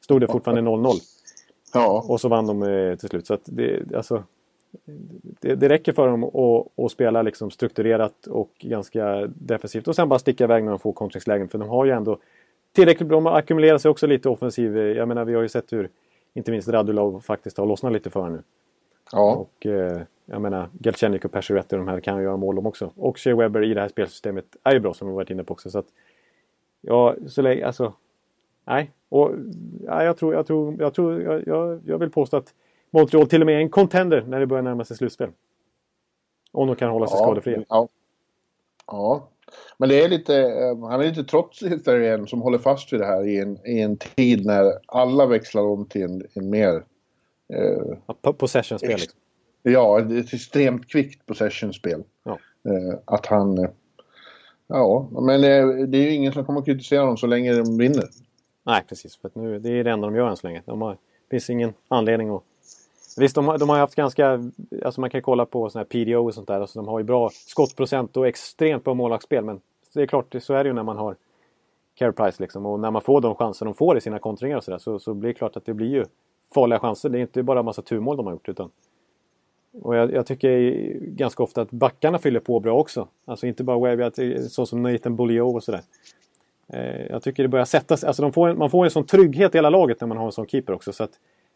[0.00, 0.92] stod det fortfarande 0-0.
[1.74, 3.26] ja, Och så vann de eh, till slut.
[3.26, 4.22] Så att det, alltså,
[5.22, 9.88] det, det räcker för dem att, att spela liksom strukturerat och ganska defensivt.
[9.88, 11.48] Och sen bara sticka iväg när de får kontringslägen.
[11.48, 12.18] För de har ju ändå
[12.74, 13.16] tillräckligt bra.
[13.16, 14.76] De har ackumulerat sig också lite offensiv.
[14.76, 15.90] Jag menar vi har ju sett hur
[16.34, 18.42] inte minst Radulov faktiskt har lossnat lite för nu.
[19.12, 19.34] ja.
[19.34, 22.92] Och eh, jag menar Galchenyuk och Pacioretty de här kan ju göra mål de också.
[22.96, 25.52] Och Shea Weber i det här spelsystemet är ju bra som vi varit inne på
[25.52, 25.70] också.
[25.70, 25.86] Så att,
[26.80, 27.92] ja, så länge, alltså.
[28.64, 29.30] Nej, och
[29.86, 32.54] ja, jag tror, jag tror, jag tror, jag, jag, jag vill påstå att
[32.90, 35.30] Montreal till och med är en contender när det börjar närma sig slutspel.
[36.52, 37.64] Om de kan hålla sig skadefria.
[37.68, 37.88] Ja.
[38.86, 39.28] ja.
[39.78, 43.00] Men det är lite, eh, han är lite trotsig där igen som håller fast vid
[43.00, 46.84] det här i en, i en tid när alla växlar om till en, en mer
[47.52, 49.20] eh, Possession-spel liksom.
[49.62, 52.02] Ja, ett extremt kvickt possession-spel.
[52.24, 52.38] Ja.
[52.68, 53.58] Eh, att han...
[53.58, 53.70] eh,
[54.66, 55.40] Ja, men
[55.90, 58.04] det är ju ingen som kommer att kritisera dem så länge de vinner.
[58.66, 59.16] Nej, precis.
[59.16, 60.62] För nu, det är det enda de gör än så länge.
[60.66, 60.98] De har, det
[61.30, 62.42] finns ingen anledning att...
[63.16, 64.50] Visst, de har, de har haft ganska...
[64.84, 66.60] Alltså man kan kolla på sådana här PDO och sånt där.
[66.60, 69.44] Alltså de har ju bra skottprocent och extremt bra målvaktsspel.
[69.44, 69.60] Men
[69.94, 71.16] det är klart, så är det ju när man har
[71.94, 72.66] care price liksom.
[72.66, 75.14] Och när man får de chanser de får i sina kontringar och sådär så, så
[75.14, 76.04] blir det klart att det blir ju
[76.54, 77.08] farliga chanser.
[77.08, 78.70] Det är inte bara en massa turmål de har gjort utan
[79.82, 83.08] och jag, jag tycker ganska ofta att backarna fyller på bra också.
[83.24, 85.80] Alltså inte bara Webby, så som Nathan Beaulieu och sådär.
[86.68, 88.06] Eh, jag tycker det börjar sätta sig.
[88.06, 90.26] Alltså de får en, man får en sån trygghet i hela laget när man har
[90.26, 90.92] en sån keeper också.
[90.92, 91.10] Så att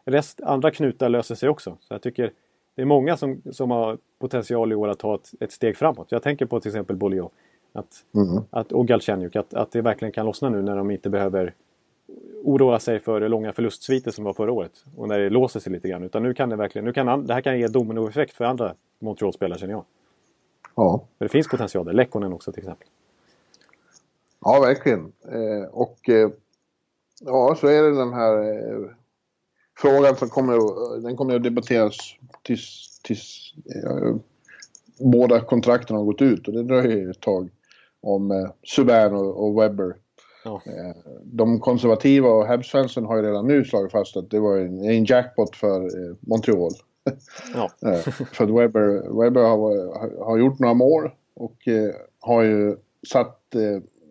[0.09, 1.77] rest, andra knutar löser sig också.
[1.79, 2.31] Så jag tycker
[2.75, 6.07] det är många som, som har potential i år att ta ett, ett steg framåt.
[6.11, 7.27] Jag tänker på till exempel Beaulieu.
[7.73, 8.05] Att,
[8.49, 9.35] att, och Galchenyuk.
[9.35, 11.53] Att, att det verkligen kan lossna nu när de inte behöver
[12.43, 14.85] oroa sig för långa förlustsviter som var förra året.
[14.95, 16.03] Och när det låser sig lite grann.
[16.03, 18.73] Utan nu kan det verkligen, nu kan, an- det här kan ge dominoeffekt för andra
[18.99, 19.85] Montreal-spelare känner jag.
[20.75, 21.93] Ja, För det finns potential där.
[21.93, 22.87] Lekkonen också till exempel.
[24.45, 25.11] ja verkligen.
[25.31, 26.29] Eh, och eh,
[27.21, 28.89] ja, så är det den här eh,
[29.81, 31.97] frågan som kommer, den kommer att debatteras
[32.43, 34.15] tills, tills eh,
[34.99, 37.49] båda kontrakten har gått ut och det dröjer ju ett tag
[38.01, 39.95] om eh, Subban och, och Webber.
[40.43, 40.61] Ja.
[40.65, 44.83] Eh, de konservativa och Habs-fansen har ju redan nu slagit fast att det var en,
[44.83, 46.71] en jackpot för eh, Montreal.
[47.55, 47.89] Ja.
[47.89, 51.67] Eh, för att Webber, Webber har, har gjort några mål och
[52.19, 53.55] har ju satt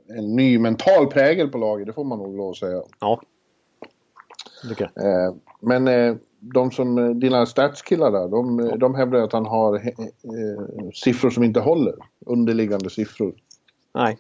[0.08, 2.82] en ny mental prägel på laget, det får man nog lov att säga.
[3.00, 3.20] ja.
[4.62, 4.80] Jag.
[4.80, 9.46] Eh, men eh, de som, eh, dina statskillar där, de, eh, de hävdar att han
[9.46, 11.94] har eh, siffror som inte håller.
[12.26, 13.34] Underliggande siffror.
[13.94, 14.18] Nej.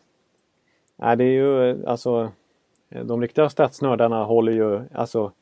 [0.96, 2.30] Nej, det är ju alltså...
[3.04, 4.80] De riktiga statsnördarna håller ju...
[4.94, 5.32] Alltså,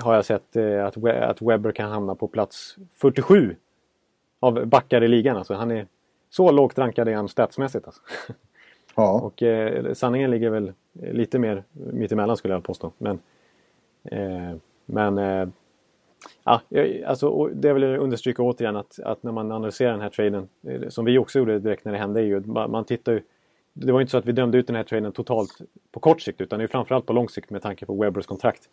[0.00, 3.56] har jag sett att, We- att Webber kan hamna på plats 47
[4.40, 5.36] av backar i ligan.
[5.36, 5.86] Alltså, han är
[6.30, 7.86] så lågt rankad är han statsmässigt.
[7.86, 8.02] Alltså.
[8.94, 9.20] Ja.
[9.20, 12.92] Och eh, sanningen ligger väl lite mer mittemellan skulle jag påstå.
[12.98, 13.18] Men,
[14.86, 15.48] men eh,
[16.44, 16.62] ja,
[17.06, 20.88] alltså, det vill jag understryka återigen att, att när man analyserar den här traden, eh,
[20.88, 23.22] som vi också gjorde direkt när det hände, är ju, man, tittar ju
[23.72, 25.58] det var ju inte så att vi dömde ut den här traden totalt
[25.92, 28.68] på kort sikt utan det är framförallt på lång sikt med tanke på Webbers kontrakt.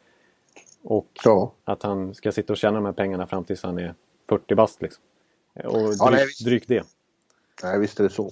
[0.84, 1.54] Och ja.
[1.64, 3.96] att han ska sitta och tjäna de här pengarna fram tills han är
[4.30, 4.82] 40 bast.
[4.82, 5.04] Liksom.
[5.64, 6.84] Och drygt, Ja, nej, drygt det.
[7.64, 8.32] Nej, visst är det så.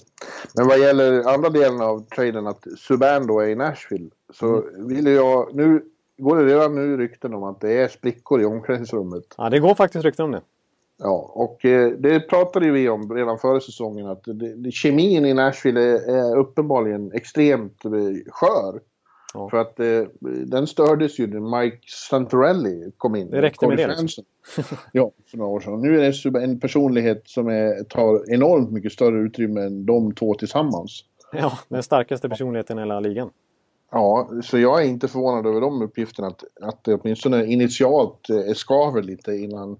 [0.56, 5.06] Men vad gäller andra delen av traden, att Subban då är i Nashville, så vill
[5.06, 5.56] jag...
[5.56, 5.86] Nu
[6.18, 9.24] går det redan nu rykten om att det är sprickor i omklädningsrummet.
[9.38, 10.42] Ja, det går faktiskt rykten om det.
[10.98, 15.34] Ja, och eh, det pratade vi om redan före säsongen att det, det, kemin i
[15.34, 17.92] Nashville är, är uppenbarligen extremt eh,
[18.28, 18.80] skör.
[19.34, 19.50] Ja.
[19.50, 20.02] För att eh,
[20.46, 23.30] den stördes ju när Mike Santorelli kom in.
[23.30, 24.24] Det räckte med det, liksom.
[24.92, 25.82] Ja, för några år sedan.
[25.82, 30.34] Nu är det en personlighet som är, tar enormt mycket större utrymme än de två
[30.34, 31.04] tillsammans.
[31.32, 33.30] Ja, den starkaste personligheten i hela ligan.
[33.94, 36.28] Ja, så jag är inte förvånad över de uppgifterna.
[36.28, 39.78] Att, att det åtminstone initialt eh, skaver lite innan,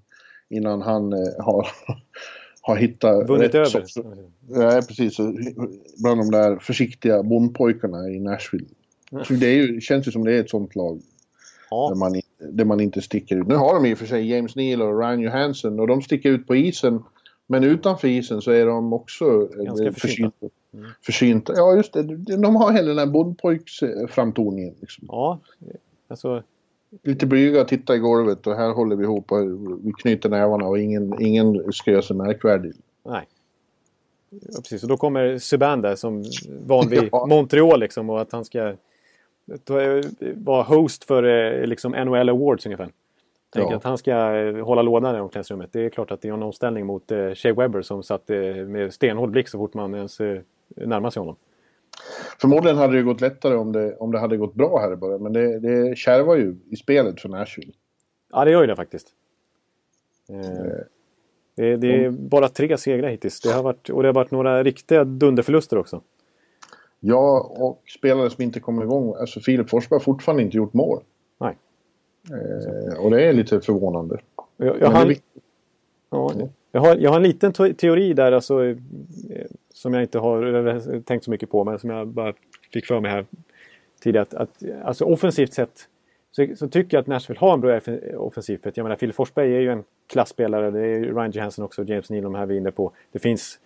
[0.50, 1.68] innan han eh, har,
[2.62, 3.66] har hittat Vunnit över.
[3.66, 3.98] sorts-
[4.50, 5.18] Ja, precis.
[6.04, 8.66] Bland de där försiktiga bondpojkarna i Nashville.
[9.28, 11.04] Så det är ju, känns ju som det är ett sånt lag där
[11.70, 13.48] Ja, man, inte- där man inte sticker ut.
[13.48, 16.30] Nu har de i och för sig James Neal och Ryan Johansson och de sticker
[16.30, 17.04] ut på isen.
[17.54, 20.32] Men utanför isen så är de också eh, Ganska försynta.
[20.40, 20.50] försynta.
[21.06, 21.54] försynta.
[21.56, 22.04] Ja, just det.
[22.38, 24.76] De har hela den här bondpojksframtoningen.
[24.82, 25.06] Liksom.
[25.08, 25.40] ja
[26.08, 26.44] alltså,
[27.04, 29.40] Lite blyga, titta i golvet och här håller vi ihop och
[29.86, 32.74] vi knyter nävarna och ingen, ingen ska göra sig märkvärdig.
[33.06, 33.28] nej.
[34.30, 36.24] Ja, precis, och då kommer Subban där som
[36.68, 37.26] van vid Ja.
[37.26, 38.76] Montreal liksom och att han ska
[40.36, 42.90] vara host för eh, liksom NHL Awards ungefär.
[43.54, 43.78] Tänker Ja.
[43.78, 45.74] att han ska eh, hålla lådan i omklädningsrummet.
[45.74, 48.38] Det är klart att det är en omställning mot eh, Shea Webber som satt eh,
[48.56, 50.42] med stenhård blick så fort man ens eh,
[50.76, 51.36] närmar sig honom.
[52.42, 55.24] Förmodligen hade det gått lättare om det, om det hade gått bra här i början
[55.24, 57.72] men det, det kärvar ju i spelet för Nashville.
[58.32, 59.08] Ja, det gör ju det faktiskt.
[60.30, 60.38] Eh,
[61.56, 63.42] det, det är bara tre segrar hittills.
[63.42, 66.02] Det har varit, och det har varit några riktiga dunderförluster också.
[67.00, 69.16] Ja, och spelare som inte kommer igång.
[69.20, 71.04] Alltså Filip Forsberg har fortfarande inte gjort mål.
[71.40, 71.58] Nej.
[72.32, 74.20] Eh, och det är lite förvånande.
[74.58, 75.44] Jag, jag, viktigt.
[76.10, 76.34] ja,
[76.72, 78.76] jag, har, jag har en liten te- teori där alltså, eh,
[79.74, 82.34] som jag inte har tänkt så mycket på men som jag bara
[82.74, 83.26] fick för mig här
[84.00, 84.22] tidigare.
[84.22, 85.88] Att, att, alltså offensivt sett
[86.36, 87.80] så, så tycker jag att Nashville har en bra
[88.18, 88.60] offensiv.
[88.64, 90.72] För jag menar, Phil Forsberg är ju en klassspelare.
[90.72, 92.92] Det är Ryan Johansson också, James Neal, de här vi är inne på.
[93.12, 93.60] Det finns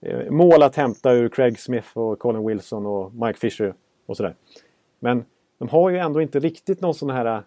[0.00, 3.74] eh, mål att hämta ur Craig Smith och Colin Wilson och Mike Fisher
[4.06, 4.34] och sådär.
[4.98, 5.24] Men
[5.58, 7.42] de har ju ändå inte riktigt någon sån här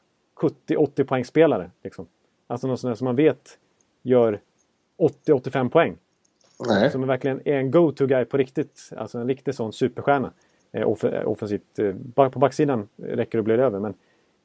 [0.67, 1.71] 70-80 poängspelare.
[1.83, 2.07] Liksom.
[2.47, 3.57] Alltså någon sån här som man vet
[4.01, 4.39] gör
[5.27, 5.97] 80-85 poäng.
[6.67, 6.91] Nej.
[6.91, 8.89] Som verkligen är en go-to-guy på riktigt.
[8.97, 10.31] Alltså en riktig sån superstjärna.
[10.71, 11.79] Eh, off offensivt.
[11.79, 13.79] Eh, på backsidan räcker det att bli över.
[13.79, 13.93] Men,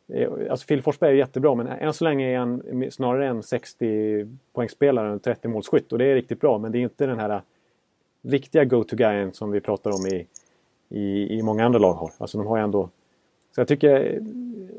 [0.08, 4.26] eh, alltså Phil Forsberg är jättebra men än så länge är han snarare en 60
[4.52, 5.92] poängspelare än 30 målskytt.
[5.92, 7.42] Och det är riktigt bra men det är inte den här
[8.22, 10.26] riktiga go-to-guyen som vi pratar om i,
[10.88, 12.10] i, i många andra lag har.
[12.18, 12.90] Alltså de har ju ändå...
[13.54, 14.22] Så jag tycker eh,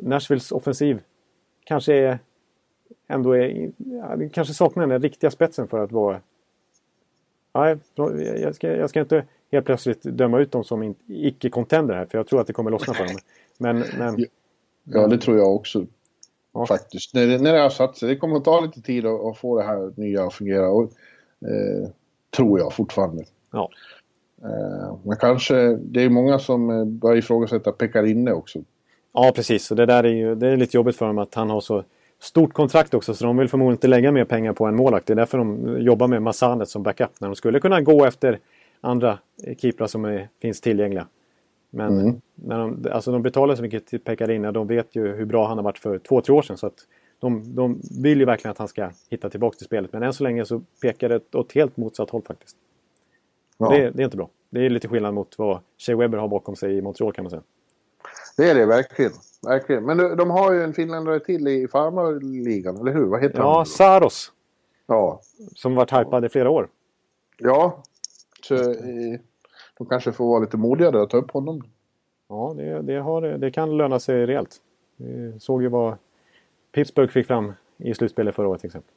[0.02, 1.02] Nashvilles offensiv
[1.70, 2.20] kanske är...
[3.08, 3.72] Ändå är...
[3.78, 6.22] Ja, det kanske saknar den riktiga spetsen för att vara...
[7.94, 12.18] De- jag ska, jag ska inte helt plötsligt döma ut dem som icke-contender här för
[12.18, 13.18] jag tror att det kommer lossna för dem.
[13.58, 14.26] Men, men
[14.84, 15.86] Ja, det tror jag också.
[16.54, 16.66] Ja.
[16.66, 17.14] Faktiskt.
[17.14, 18.10] När det, när det har satt sig.
[18.10, 20.70] Det kommer att ta lite tid att, att få det här nya att fungera.
[20.70, 20.84] Och,
[21.42, 21.90] eh,
[22.36, 23.24] tror jag fortfarande.
[23.52, 23.70] ja.
[24.42, 28.60] Eh, men kanske, det är många som eh, börjar ifrågasätta Pekarinne också.
[29.14, 29.72] Ja, precis.
[29.72, 31.84] Och det där är ju det är lite jobbigt för dem att han har så
[32.20, 33.14] stort kontrakt också.
[33.14, 35.08] Så de vill förmodligen inte lägga mer pengar på en målvakt.
[35.08, 37.10] Det är därför de jobbar med Massanet som backup.
[37.22, 38.40] När de skulle kunna gå efter
[38.82, 39.20] andra
[39.58, 41.08] keeprar som är, finns tillgängliga.
[41.70, 42.22] Men Mm.
[42.36, 44.52] när de, alltså de betalar så mycket till Pekarina.
[44.52, 46.58] De vet ju hur bra han har varit för två, tre år sedan.
[46.58, 46.88] Så att
[47.20, 49.94] de, de vill ju verkligen att han ska hitta tillbaka till spelet.
[49.94, 52.58] Men än så länge så pekar det åt helt motsatt håll faktiskt.
[53.58, 54.30] Ja, Det, det är inte bra.
[54.50, 57.30] Det är lite skillnad mot vad Shea Weber har bakom sig i Montreal kan man
[57.30, 57.42] säga.
[58.40, 59.12] Det är det verkligen.
[59.48, 59.86] verkligen.
[59.86, 63.06] Men de, de har ju en finländare till i farmarligan, eller hur?
[63.06, 63.66] Vad heter Ja, han?
[63.66, 64.32] Saros.
[64.88, 65.22] Ja.
[65.56, 66.70] Som varit hypad i flera år.
[67.38, 67.84] Ja.
[68.44, 69.20] Så, eh,
[69.78, 71.64] de kanske får vara lite modigare att ta upp honom.
[72.30, 74.56] Ja, det, det, har, det kan löna sig rejält.
[74.98, 75.98] Vi såg ju vad
[76.72, 78.94] Pittsburgh fick fram i slutspelet förra året till exempel.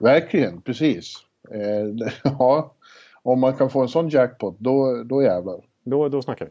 [0.00, 1.14] Verkligen, precis.
[1.50, 2.74] Eh, ja,
[3.22, 5.60] om man kan få en sån jackpot, då, då jävlar.
[5.84, 6.50] Då, då snackar vi.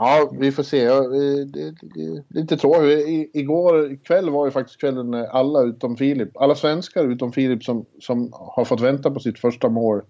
[0.00, 0.84] Ja, vi får se.
[1.44, 1.74] Det,
[2.28, 3.30] lite tråkigt.
[3.32, 7.84] Igår kväll var ju faktiskt kvällen när alla utom Filip, alla svenskar utom Filip som,
[8.00, 10.02] som har fått vänta på sitt första mål,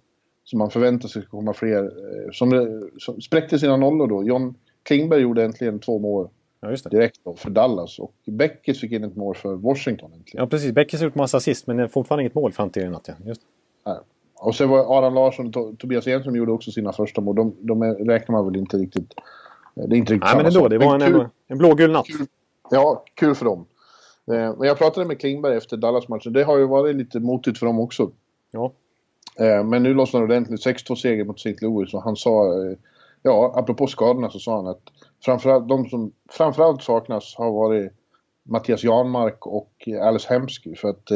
[0.45, 4.25] som man förväntar sig ska komma fler, eh, som, som spräckte sina nollor då.
[4.25, 6.29] John Klingberg gjorde äntligen två mål
[6.61, 10.43] Ja, direkt då för Dallas och Beckis fick in ett mål för Washington äntligen.
[10.45, 10.73] Ja, precis.
[10.73, 13.09] Beckis har gjort massa assist, men det är fortfarande inget mål fram till i natt.
[13.09, 13.15] Ja.
[13.27, 13.41] Just.
[13.85, 14.01] Ja.
[14.35, 17.37] Och sen var Aron Larsson och To- Tobias Enström gjorde också sina första mål.
[17.37, 19.15] De, de räknar man väl inte riktigt...
[19.75, 20.69] Det är inte riktigt Nej, men ändå.
[20.69, 22.07] Det var en, kul, en, blågul natt.
[22.07, 22.27] kul,
[22.71, 23.67] Ja, kul för dem.
[24.33, 26.33] Eh, Men jag pratade med Klingberg efter Dallas-matchen.
[26.33, 28.11] Det har ju varit lite motigt för dem också.
[28.51, 28.73] Ja.
[29.39, 30.67] Eh, Men nu lossnade det ordentligt.
[30.67, 31.57] 6-2 seger mot St.
[31.67, 31.95] Louis.
[31.95, 32.45] Och han sa...
[32.47, 32.77] eh,
[33.23, 34.81] Ja, apropå skadorna så sa han att
[35.25, 37.93] framförallt, de som framförallt saknas har varit
[38.43, 40.75] Mattias Janmark och Alice Hemsky.
[40.77, 41.11] För att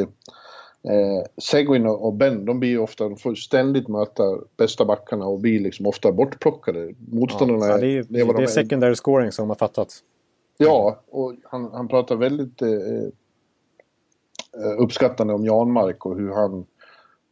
[0.89, 4.23] eh, Seguin och Ben, de blir ju ofta, de får ständigt möta
[4.57, 6.95] bästa backarna och blir liksom ofta bortplockade.
[7.13, 10.03] Motståndarna Ja, det är, det är det de är secondary scoring som har fattats.
[10.59, 13.09] Ja, och han, han pratar väldigt eh, eh,
[14.79, 16.67] uppskattande om Janmark och hur han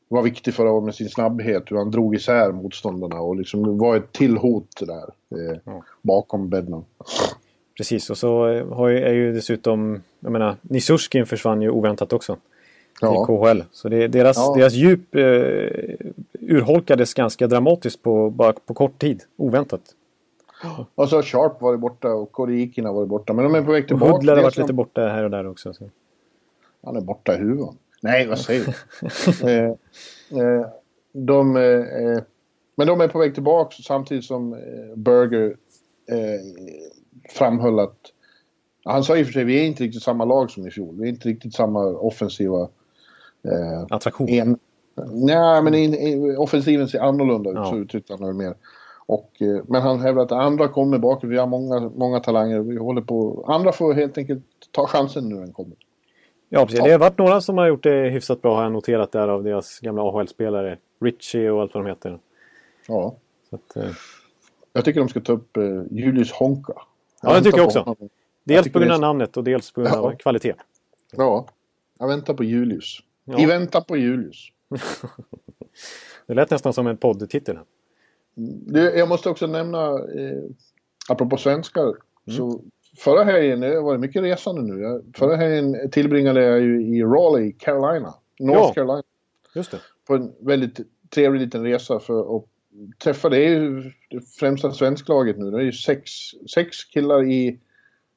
[0.08, 3.96] var viktig förra året med sin snabbhet, hur han drog isär motståndarna och liksom var
[3.96, 5.04] ett till hot där
[5.38, 5.82] eh, Ja.
[6.02, 6.84] bakom Bednan.
[7.76, 10.02] Precis, och så eh, har ju, är ju dessutom...
[10.20, 12.36] Jag menar, Nisurskin försvann ju oväntat också.
[13.00, 13.62] Ja, KHL.
[13.72, 14.54] Så det, deras, Ja.
[14.56, 15.22] deras djup eh,
[16.40, 19.22] urholkades ganska dramatiskt på, bara på kort tid.
[19.36, 19.80] Oväntat.
[20.94, 23.32] och så har Sharp varit borta och Korikina har varit borta.
[23.32, 24.12] Men de är på väg tillbaka.
[24.12, 25.72] Hudler har varit som- lite borta här och där också.
[25.74, 25.84] Så.
[26.84, 27.70] Han är borta i huvudet.
[28.00, 28.64] Nej, vad säger
[29.40, 29.48] du?
[29.50, 29.64] eh,
[30.46, 30.66] eh,
[31.12, 32.18] de, eh, eh,
[32.76, 34.58] men de är på väg tillbaka samtidigt som eh,
[34.96, 35.56] Berger
[36.08, 36.16] eh,
[37.38, 37.96] framhöll att...
[38.84, 40.94] Han sa i och för sig vi är inte riktigt samma lag som i fjol.
[40.98, 42.68] Vi är inte riktigt samma offensiva...
[43.44, 44.28] Eh, Attraktion.
[44.28, 44.58] en,
[45.12, 47.64] nej, men in, in, offensiven ser annorlunda ut, Ja.
[47.64, 48.54] så uttryckte han mer.
[49.06, 51.24] Och, eh, men han hävdar att andra kommer bakåt.
[51.30, 52.60] Vi har många, många talanger.
[52.60, 53.44] Vi håller på...
[53.48, 55.76] Andra får helt enkelt ta chansen nu när den kommer.
[56.48, 56.78] Ja, precis.
[56.78, 56.84] Ja.
[56.84, 59.42] Det har varit några som har gjort det hyfsat bra har jag noterat där av
[59.44, 60.78] deras gamla AHL-spelare.
[61.00, 62.18] Richie och allt vad de heter.
[62.88, 63.14] Ja.
[63.50, 63.90] Att, eh,
[64.72, 66.72] Jag tycker de ska ta upp eh, Julius Honka.
[67.22, 67.78] Ja, det tycker jag också.
[67.78, 68.08] honom.
[68.44, 70.16] dels tycker på grund av namnet och dels på grund av Ja.
[70.18, 70.54] kvalitet.
[71.16, 71.46] Ja,
[71.98, 72.98] jag väntar på Julius.
[73.24, 73.40] Ja.
[73.40, 74.48] I väntan på Julius.
[76.26, 77.58] Det lät nästan som en poddtitel.
[78.94, 80.42] Jag måste också nämna, eh,
[81.08, 81.94] apropå svenskar,
[82.26, 82.36] Mm.
[82.36, 82.62] så
[82.98, 84.82] förra helgen, det varit mycket resande nu.
[84.82, 88.14] Jag, förra helgen tillbringade jag ju i Raleigh, Carolina.
[88.40, 88.72] North Ja.
[88.74, 89.02] Carolina.
[89.54, 89.78] Just det.
[90.06, 92.44] På en väldigt trevlig liten resa för att
[92.98, 95.50] träffa, det är ju det främsta svensklaget nu.
[95.50, 96.10] Det är ju sex,
[96.54, 97.58] sex killar i,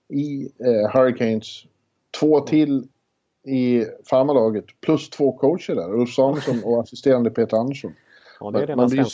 [0.10, 1.64] i eh, Hurricanes.
[2.20, 2.88] Två till
[3.46, 5.94] i farmarlaget plus två coacher där.
[5.94, 7.94] Ulf Samuelsson och assisterande Peter Andersson.
[8.40, 9.06] Ja, det är redan man blir-.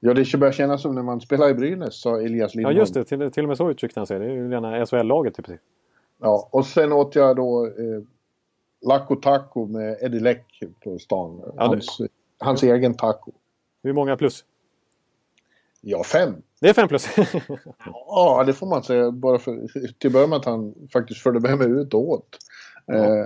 [0.00, 2.78] Ja, det börjar kännas som när man spelar i Brynäs, sa Elias Ja, Lindholm.
[2.78, 3.04] just det.
[3.04, 4.18] Till, till och med så uttryckte han sig.
[4.18, 5.60] Det är ju rena SHL-laget i princip.
[6.20, 7.72] Ja, och sen åt jag då eh,
[8.86, 11.40] Laco Taco med Eddie Leck på stan.
[11.44, 12.00] Ja, det- Hans,
[12.38, 13.32] hans egen taco.
[13.82, 14.44] Hur många plus?
[15.80, 16.34] Ja, fem.
[16.60, 17.08] Det är fem plus.
[18.06, 19.10] Ja, det får man säga.
[19.10, 19.66] Bara för,
[19.98, 22.38] till att börja med att han faktiskt följde med mig ut och åt.
[22.86, 23.24] Eh,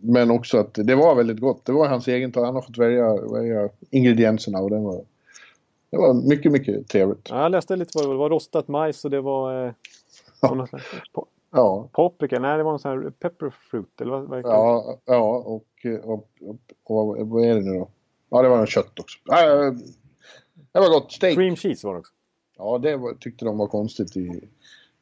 [0.00, 1.64] men också att det var väldigt gott.
[1.64, 2.32] Det var hans egen.
[2.34, 5.04] Han har fått välja, välja ingredienserna och den var,
[5.90, 7.28] det var mycket, mycket trevligt.
[7.30, 8.14] ja, jag läste lite vad det var.
[8.14, 9.66] Det var rostat majs och det var...
[9.66, 9.72] Eh,
[10.40, 10.66] Ja.
[11.14, 11.26] po-
[11.56, 12.38] Ja, paprika.
[12.38, 14.00] Nej, det var en sån här pepperfruit.
[14.00, 15.64] Eller vad, vad ja, ja och,
[16.04, 16.28] och,
[16.84, 17.88] och, och vad är det nu då?
[18.30, 19.18] Ja, det var en kött också.
[19.24, 19.70] Ja,
[20.72, 21.12] det var gott.
[21.12, 21.34] Steak.
[21.34, 22.12] Cream cheese var det också.
[22.58, 24.16] Ja, det var, tyckte de var konstigt.
[24.16, 24.48] I...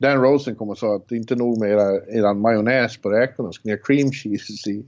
[0.03, 3.53] Dan Rosen kom och sa att det inte nog med era, era majonnäs på räkorna.
[3.53, 4.85] Ska ni ha cream cheese i,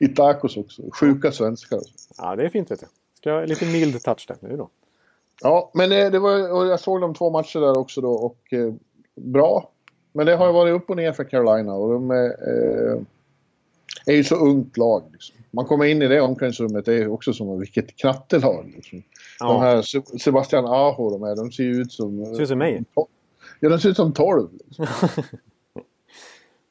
[0.00, 0.82] i tacos också?
[0.92, 1.80] Sjuka svenskar.
[2.18, 2.86] Ja, det är fint vet du.
[3.14, 4.48] Ska lite mild touch där.
[4.48, 4.68] Är bra.
[5.42, 8.74] Ja, men det, det var, jag såg de två matcher där också då och eh,
[9.14, 9.70] bra.
[10.12, 13.00] Men det har ju varit upp och ner för Carolina och de är, eh,
[14.06, 15.02] är ju så ungt lag.
[15.12, 15.36] Liksom.
[15.50, 18.72] Man kommer in i det omklädningsrummet, det är också som vilket knattelag.
[18.76, 19.02] Liksom.
[19.40, 19.46] Ja.
[19.46, 22.24] De här Se- Sebastian Aho, de, här, de ser ju ut som...
[22.24, 22.84] Ser ut som mig.
[23.60, 24.48] Ja, de ser ut som 12.
[24.64, 24.86] Liksom.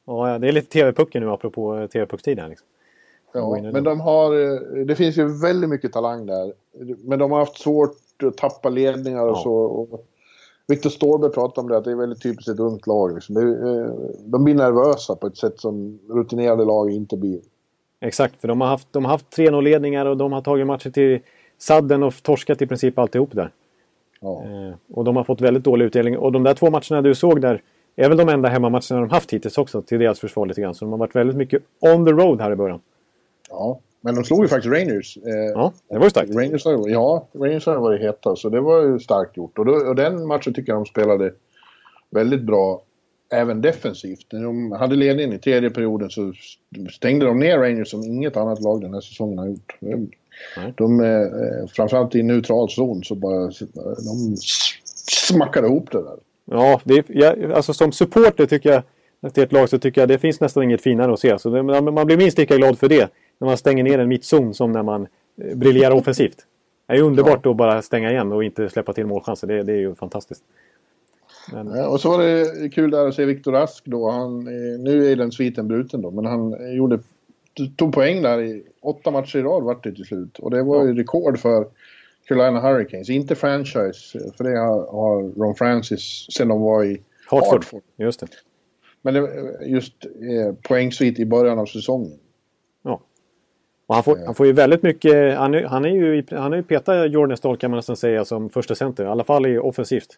[0.05, 2.49] Ja, det är lite TV-pucken nu apropå TV-puckstid här.
[2.49, 2.67] Liksom.
[3.33, 4.33] Ja, men de har...
[4.79, 6.53] eh, Det finns ju väldigt mycket talang där.
[7.03, 9.41] Men de har haft svårt att tappa ledningar och Ja.
[9.43, 9.53] så.
[9.53, 10.05] Och
[10.67, 13.13] Viktor Ståhlberg pratade om det, att det är väldigt typiskt ett ungt lag.
[13.15, 13.37] Liksom.
[13.37, 13.93] Eh,
[14.25, 17.39] de blir nervösa på ett sätt som rutinerade lag inte blir.
[17.99, 21.19] Exakt, för de har haft, de har haft 3-0-ledningar och de har tagit matcher till
[21.57, 23.51] sadden och torskat i princip alltihop där.
[24.21, 24.43] Ja.
[24.43, 26.17] Eh, och de har fått väldigt dålig utdelning.
[26.17, 27.61] Och de där två matcherna du såg där
[27.95, 30.75] är väl de enda hemmamatcherna de haft hittills också till deras försvar lite grann.
[30.75, 32.79] Så de har varit väldigt mycket on the road här i början.
[33.49, 33.79] ja.
[34.01, 35.17] Men de slog ju faktiskt Rangers.
[35.17, 36.35] Eh, Ja, det var ju starkt.
[36.35, 39.57] Rangers har, ja, Rangers har varit heta, så det var ju starkt gjort.
[39.59, 41.33] Och, då, och den matchen tycker jag de spelade
[42.09, 42.81] väldigt bra,
[43.33, 44.25] även defensivt.
[44.31, 46.33] När de hade ledningen i tredje perioden så
[46.91, 49.77] stängde de ner Rangers som inget annat lag den här säsongen har gjort.
[50.55, 53.51] De, de eh, framförallt i neutral zon så bara
[54.05, 54.37] de
[55.09, 56.17] smackade ihop det där.
[56.45, 58.83] Ja, det är, jag, alltså som supporter tycker jag
[59.33, 61.39] till ett lag så tycker jag det finns nästan inget finare att se.
[61.39, 64.53] Så det, man blir minst lika glad för det när man stänger ner en mittzon
[64.53, 65.07] som när man
[65.41, 66.37] eh, briljerar offensivt.
[66.87, 69.47] Det är ju underbart att bara stänga igen och inte släppa till målchanser.
[69.47, 70.43] Det, det är ju fantastiskt.
[71.53, 74.11] Men, Ja, och så var det kul där att se Viktor Rask då.
[74.11, 76.99] Han, eh, nu är den sviten bruten då, men han eh, gjorde,
[77.77, 80.39] tog poäng där i åtta matcher i rad vart det till slut.
[80.39, 81.67] Och det var ju rekord för
[82.27, 83.09] Carolina Hurricanes.
[83.09, 87.53] Inte franchise, för det har, Ron Francis sen de var i Hartford.
[87.53, 87.81] Hartford.
[87.97, 88.27] Just det.
[89.01, 89.29] Men det,
[89.65, 92.19] just eh, poängsvit i början av säsongen.
[92.83, 93.01] Ja.
[93.87, 95.37] Och han, får, han får ju väldigt mycket...
[95.37, 98.25] Han är, han är ju, han är ju petat Jordan Stahl kan man nästan säga
[98.25, 99.03] som första center.
[99.03, 100.17] I alla fall i offensivt.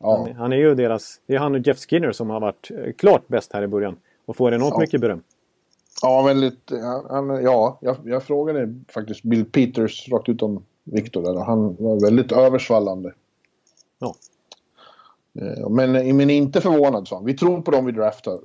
[0.00, 1.20] Ja, Han, han är ju deras...
[1.26, 3.96] Det är han och Jeff Skinner som har varit eh, klart bäst här i början.
[4.26, 4.80] Och får enormt Ja.
[4.80, 5.22] mycket beröm.
[6.02, 6.70] Ja väldigt...
[7.10, 11.76] Han, ja, jag, jag frågade faktiskt Bill Peters rakt ut om Viktor där och han
[11.78, 13.12] var väldigt översvallande.
[13.98, 14.14] Ja.
[15.40, 17.24] Eh, Men, men inte förvånad sa han.
[17.24, 18.38] Vi tror på dem vi draftar.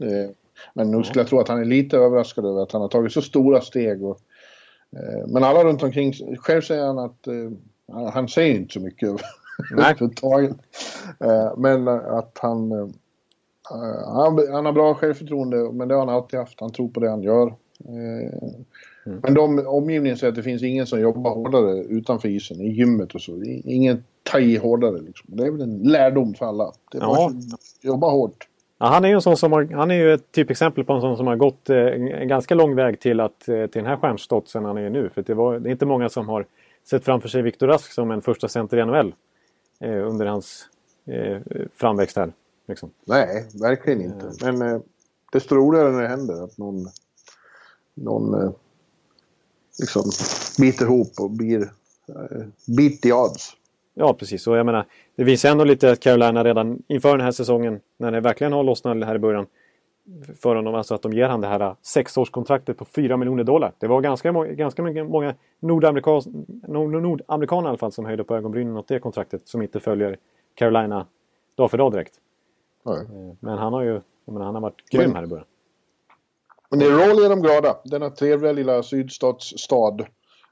[0.00, 0.30] Eh,
[0.74, 3.12] Men nu skulle jag tro att han är lite överraskad över att han har tagit
[3.12, 4.04] så stora steg.
[4.04, 4.18] Och,
[4.96, 7.28] eh, men alla runt omkring, själv säger han att
[8.12, 9.20] han säger inte så mycket Nej.
[9.72, 10.56] överhuvudtaget.
[11.56, 12.94] Men att han,
[14.06, 16.60] han, han har bra självförtroende, men det har han alltid haft.
[16.60, 17.46] Han tror på det han gör.
[17.46, 18.48] Eh,
[19.22, 23.14] Men de, omgivningen säger att det finns ingen som jobbar hårdare utanför isen, i gymmet
[23.14, 23.42] och så.
[23.64, 24.98] Ingen tar i hårdare.
[24.98, 25.26] Liksom.
[25.36, 26.72] Det är väl en lärdom för alla.
[26.92, 27.30] Det är Ja.
[27.82, 28.48] jobba hårt.
[28.78, 31.00] Ja, han är ju en sån som har, han är ju ett typexempel på en
[31.00, 33.86] sån som har gått eh, en, en ganska lång väg till, att, eh, till den
[33.86, 35.08] här stjärnstotsen han är nu.
[35.14, 36.46] För det, var, det är inte många som har
[36.90, 39.14] sett framför sig Viktor Rask som en första center i NHL.
[39.80, 40.68] Eh, under hans
[41.06, 41.38] eh,
[41.76, 42.32] framväxt här.
[42.66, 42.90] Liksom.
[43.04, 44.32] Nej, verkligen inte.
[44.44, 44.80] Men eh,
[45.32, 46.86] desto roligare när det händer att någon,
[47.94, 48.50] någon eh,
[49.80, 50.02] liksom
[50.58, 51.62] biter ihop och blir
[52.08, 52.46] eh,
[52.76, 53.56] beat the odds.
[53.94, 54.46] Ja, precis.
[54.46, 54.86] Och jag menar,
[55.16, 58.62] det visar ändå lite att Carolina redan inför den här säsongen, när det verkligen har
[58.62, 59.46] lossnat här i början,
[60.40, 63.72] för honom, alltså att de ger han det här eh, sexårskontraktet på 4 miljoner dollar.
[63.78, 68.36] Det var ganska, må- ganska många nordamerikan, nord, nordamerikaner i alla fall som höjde på
[68.36, 70.16] ögonbrynen åt det kontraktet som inte följer
[70.54, 71.06] Carolina
[71.54, 72.14] dag för dag direkt.
[72.82, 72.98] Nej.
[72.98, 75.46] Eh, Men han har ju, menar, han har varit grym Men- här i början.
[76.70, 77.76] Men i Raleigh är de glada.
[77.84, 79.96] Denna trevliga lilla sydstatsstad.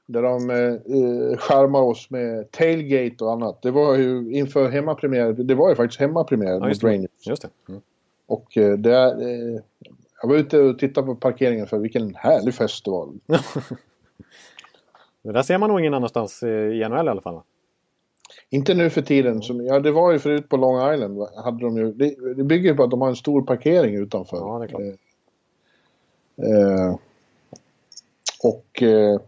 [0.05, 3.61] Där de eh, skärmar oss med tailgate och annat.
[3.61, 5.33] Det var ju inför hemmapremiär.
[5.33, 6.83] Det var ju faktiskt hemmapremiär Ja, mot.
[6.83, 7.09] Rangers.
[7.25, 7.49] Just det.
[7.69, 7.81] Mm.
[8.27, 9.59] Och eh, det är, eh,
[10.21, 12.85] jag var ute och tittade på parkeringen för vilken härlig fest
[15.23, 17.41] det där ser man nog ingen annanstans eh, i NHL i alla fall.
[18.53, 19.41] Inte nu för tiden.
[19.41, 21.17] Som, ja, det var ju förut på Long Island.
[21.17, 24.37] va, Hade de ju, det, det bygger på att de har en stor parkering utanför.
[24.37, 24.81] Ja, det är klart.
[24.81, 24.87] Eh,
[26.87, 26.95] eh,
[28.43, 29.19] och eh,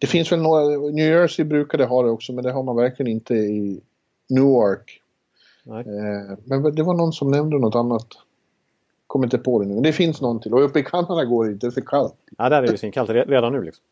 [0.00, 3.12] det finns väl några, New Jersey brukade ha det också men det har man verkligen
[3.12, 3.80] inte i
[4.28, 5.00] Newark.
[5.66, 8.06] Eh, men det var någon som nämnde något annat.
[9.06, 9.74] Kommer inte på det nu.
[9.74, 10.54] Men det finns någon till.
[10.54, 12.14] Och uppe i Kanada går det inte, det är för kallt.
[12.38, 13.84] Ja, där är det ju svinkallt re- redan nu liksom.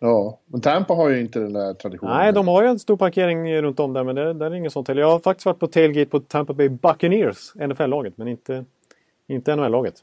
[0.00, 2.16] Ja, men Tampa har ju inte den där traditionen.
[2.16, 4.72] Nej, de har ju en stor parkering runt om där men det, där är inget
[4.72, 5.00] sånt heller.
[5.02, 8.64] Jag har faktiskt varit på tailgate på Tampa Bay Buccaneers, NFL-laget, men inte,
[9.26, 9.94] inte NHL-laget.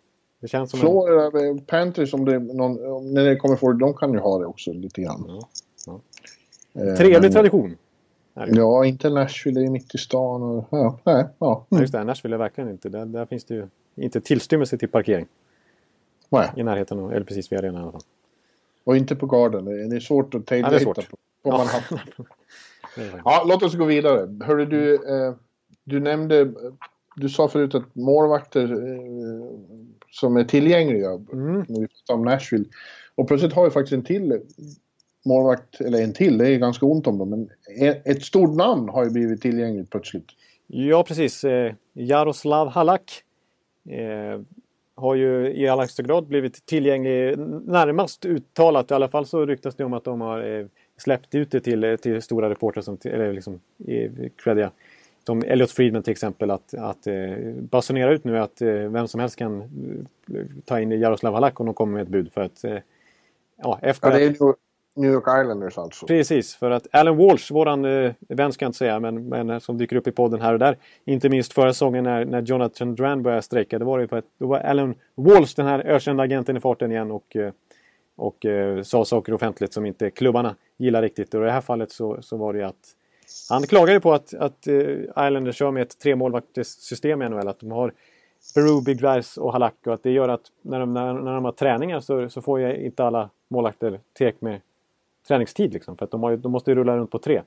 [0.41, 0.85] Det känns som en...
[0.85, 2.73] Florida eh, Panthers, om det någon,
[3.13, 5.25] när det kommer för de kan ju ha det också lite grann.
[5.27, 5.47] Ja,
[5.85, 5.99] ja.
[6.81, 7.77] Eh, Trevlig men- tradition.
[8.33, 10.43] Ja, inte Nashville, det är mitt i stan.
[10.43, 11.25] Och, ja, nej, ja.
[11.39, 11.81] Ja, Mm.
[11.81, 12.89] Just det, Nashville är verkligen inte.
[12.89, 15.25] Där, där finns det ju inte tillstymmelse till parkering
[16.29, 16.49] nej.
[16.55, 18.01] i närheten, av- eller precis vid arenan i alla fall.
[18.85, 19.65] Och inte på Garden.
[19.89, 21.09] Det är svårt att Ja, tailgata svårt.
[21.09, 21.17] på.
[22.95, 23.21] Det faktiskt.
[23.25, 24.37] Ja, låt oss gå vidare.
[24.45, 25.33] Hörru, du, eh,
[25.83, 26.51] du nämnde...
[27.17, 29.49] Du sa förut att målvakter eh,
[30.11, 31.65] som är tillgängliga, Mm.
[31.67, 32.65] när vi pratade om Nashville.
[33.15, 34.41] Och plötsligt har vi faktiskt en till
[35.25, 38.89] målvakt, eller en till, det är ganska ont om dem, men e- ett stort namn
[38.89, 40.25] har ju blivit tillgängligt plötsligt.
[40.67, 41.43] Ja, precis.
[41.43, 43.23] Eh, Jaroslav Halak
[43.89, 44.41] eh,
[44.95, 48.91] har ju i allra högsta grad blivit tillgänglig, närmast uttalat.
[48.91, 50.65] I alla fall så ryktas det om att de har eh,
[50.97, 53.59] släppt ut det till, eh, till stora reportrar som eller liksom
[54.43, 54.71] creddiga.
[55.25, 57.13] Som Elliot Friedman till exempel att, att eh,
[57.55, 59.63] basunera ut nu att vem som helst kan
[60.65, 62.65] ta in Jaroslav Halak om de kommer med ett bud för att
[63.57, 64.55] ja, efter Ja, det är att-
[64.95, 66.05] New- York Islanders alltså.
[66.05, 69.59] Precis, för att Alan Walsh, våran eh, vän ska jag inte säga, men, men eh,
[69.59, 70.77] som dyker upp i podden här och där.
[71.05, 73.79] Inte minst förra säsongen när, när Jonathan Duran började strejka.
[73.79, 76.91] Det var ju för att då var Alan Walsh, den här ökända agenten i farten
[76.91, 77.51] igen och, eh,
[78.15, 81.33] och eh, sa saker offentligt som inte klubbarna gillar riktigt.
[81.33, 82.95] Och i det här fallet så, så var det ju att
[83.49, 84.75] han klagade på att, att eh,
[85.27, 87.47] Islanders kör med ett tremålvaktssystem i NHL.
[87.47, 87.93] Att de har
[88.55, 91.45] Peru, Big Rice och Halak och att det gör att när de, när, när de
[91.45, 94.61] har träningar så, så får ju inte alla målvakter tek med
[95.27, 95.73] träningstid.
[95.73, 97.39] Liksom, för att de, har de måste ju rulla runt på tre.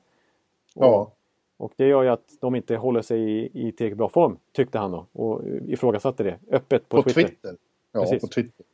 [0.75, 1.13] Och, Ja.
[1.57, 4.79] och det gör ju att de inte håller sig i, i tillräckligt bra form, tyckte
[4.79, 5.07] han då.
[5.13, 7.23] Och ifrågasatte det öppet på, På Twitter.
[7.29, 7.57] Twitter.
[7.93, 8.21] Ja, Precis.
[8.21, 8.67] på Twitter.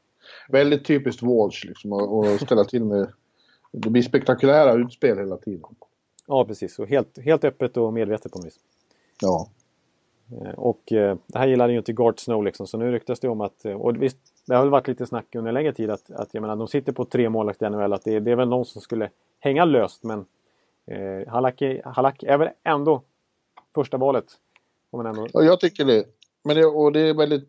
[0.49, 3.13] Väldigt typiskt Walsh liksom, och ställa till med...
[3.73, 5.63] Det blir spektakulära utspel hela tiden.
[6.27, 6.79] Ja, precis.
[6.79, 8.59] Och helt, helt öppet och medvetet på något vis.
[9.21, 9.49] Ja.
[10.41, 13.29] Eh, Och eh, det här gillade ju inte Gart Snow liksom, så nu ryktas det
[13.29, 13.65] om att...
[13.65, 16.41] eh, Och visst, det har väl varit lite snack under längre tid att, att jag
[16.41, 18.83] menar, de sitter på tre målvakter i NHL, att det, det är väl någon som
[18.83, 20.25] skulle hänga löst, men
[20.87, 23.03] eh, Halak, är, Halak är väl ändå
[23.75, 24.27] första valet.
[24.93, 25.27] Ändå...
[25.33, 26.05] Ja, jag tycker det.
[26.43, 27.49] Men det, och det är väldigt...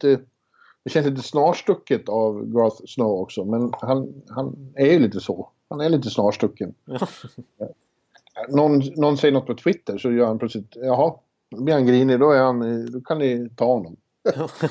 [0.83, 3.45] Det känns lite snarstucket av Garth Snow också.
[3.45, 5.49] Men han, han är ju lite så.
[5.69, 6.73] Han är lite snarstucken.
[8.49, 10.75] någon, någon säger något på Twitter så gör han plötsligt...
[10.75, 11.15] Jaha,
[11.49, 12.19] då blir han grinig.
[12.19, 13.95] Då, är han, då kan ni ta honom.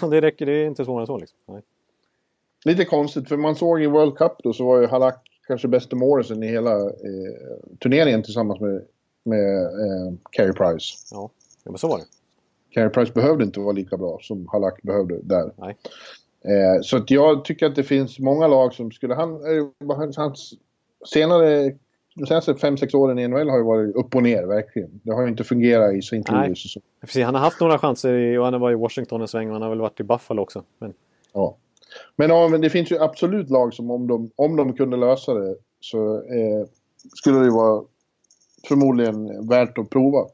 [0.11, 1.39] det räcker, det är inte svårare än så liksom.
[1.47, 1.63] Nej.
[2.65, 5.97] Lite konstigt för man såg i World Cup då så var ju Halak kanske bästa
[5.97, 8.83] målisen i hela eh, turneringen tillsammans med,
[9.25, 10.97] med eh, Carey Price.
[11.11, 11.31] Ja,
[11.65, 12.05] ja, men så var det.
[12.75, 15.53] Carey Price behövde inte vara lika bra som Halak behövde där.
[15.57, 15.77] Nej.
[16.45, 19.15] Eh, så att jag tycker att det finns många lag som skulle...
[19.15, 20.55] Han, eh, hans, hans
[21.07, 21.73] senare...
[22.17, 25.01] De senaste fem sex åren i NHL har ju varit upp och ner, verkligen.
[25.03, 26.23] Det har ju inte fungerat i St.
[26.29, 26.81] Louis och så.
[27.01, 29.49] Precis, han har haft några chanser i, och han har varit i Washington en sväng
[29.49, 30.63] och han har väl varit i Buffalo också.
[30.79, 30.95] Men,
[31.33, 31.57] Ja.
[32.17, 35.35] Men, ja, men det finns ju absolut lag som om de, om de kunde lösa
[35.35, 36.67] det så eh,
[37.17, 37.85] skulle det vara
[38.69, 40.27] förmodligen värt att prova.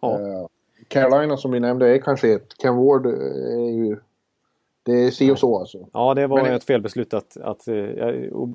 [0.00, 0.20] ja.
[0.20, 0.46] Eh,
[0.88, 2.58] Carolina som vi nämnde är kanske ett.
[2.62, 3.96] Ken Ward eh, är ju...
[4.82, 5.86] Det är si och så alltså.
[5.92, 7.36] ja, det var Men ett felbeslut att...
[7.36, 7.74] att eh,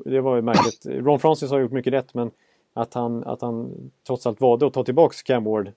[0.06, 0.86] det var ju märkligt.
[0.86, 2.32] Ron Francis har gjort mycket rätt men
[2.74, 3.72] att han, att han
[4.08, 5.72] trots allt valde att ta tillbaka Cam Ward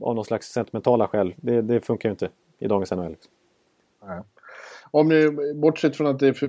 [0.00, 1.34] av någon slags sentimentala skäl.
[1.36, 3.10] Det, det funkar ju inte i dagens NHL.
[3.10, 3.32] Liksom.
[4.90, 6.46] Om ni, bortsett från att det är, för,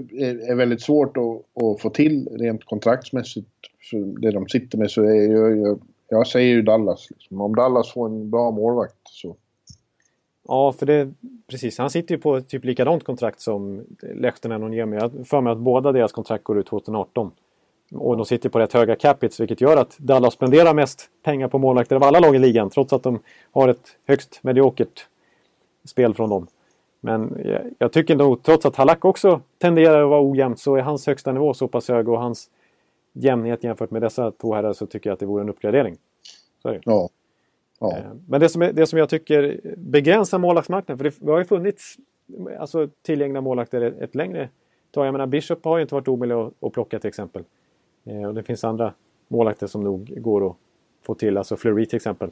[0.52, 3.50] är, väldigt svårt att, att få till rent kontraktsmässigt
[3.90, 5.80] för det de sitter med så är jag, jag,
[6.10, 7.08] jag säger ju Dallas.
[7.10, 7.42] Liksom.
[7.42, 9.36] Om Dallas får en bra målvakt så...
[10.48, 11.14] Ja, för det...
[11.48, 13.86] Precis, han sitter ju på ett typ likadant kontrakt som
[14.16, 14.96] Lehtonen och Niemi.
[14.96, 17.32] Jag har för mig att båda deras kontrakt går ut 2018.
[17.92, 21.58] Och de sitter på rätt höga capits vilket gör att Dallas spenderar mest pengar på
[21.58, 23.20] målvakter av alla lag i ligan trots att de
[23.52, 25.08] har ett högst mediokert
[25.86, 26.48] spel från dem.
[27.02, 30.82] Men jag, jag tycker nog, trots att Halak också tenderar att vara ojämnt, så är
[30.82, 32.50] hans högsta nivå så pass hög och hans
[33.14, 35.98] jämnhet jämfört med dessa två herrar så tycker jag att det vore en uppgradering.
[36.62, 36.78] Så.
[36.84, 37.10] Ja.
[37.80, 37.98] ja.
[37.98, 41.40] Eh, Men det som, är, det som jag tycker begränsar målvaktsmarknaden, för det, det har
[41.40, 41.98] ju funnits
[42.60, 44.50] alltså, tillgängliga målvakter ett, ett längre
[44.92, 45.08] tag.
[45.08, 47.44] Jag menar Bishop har ju inte varit omöjlig att, att plocka till exempel.
[48.06, 48.94] Eh, och det finns andra
[49.28, 50.56] målvakter som nog går att
[51.02, 52.32] få till, alltså Fleury till exempel.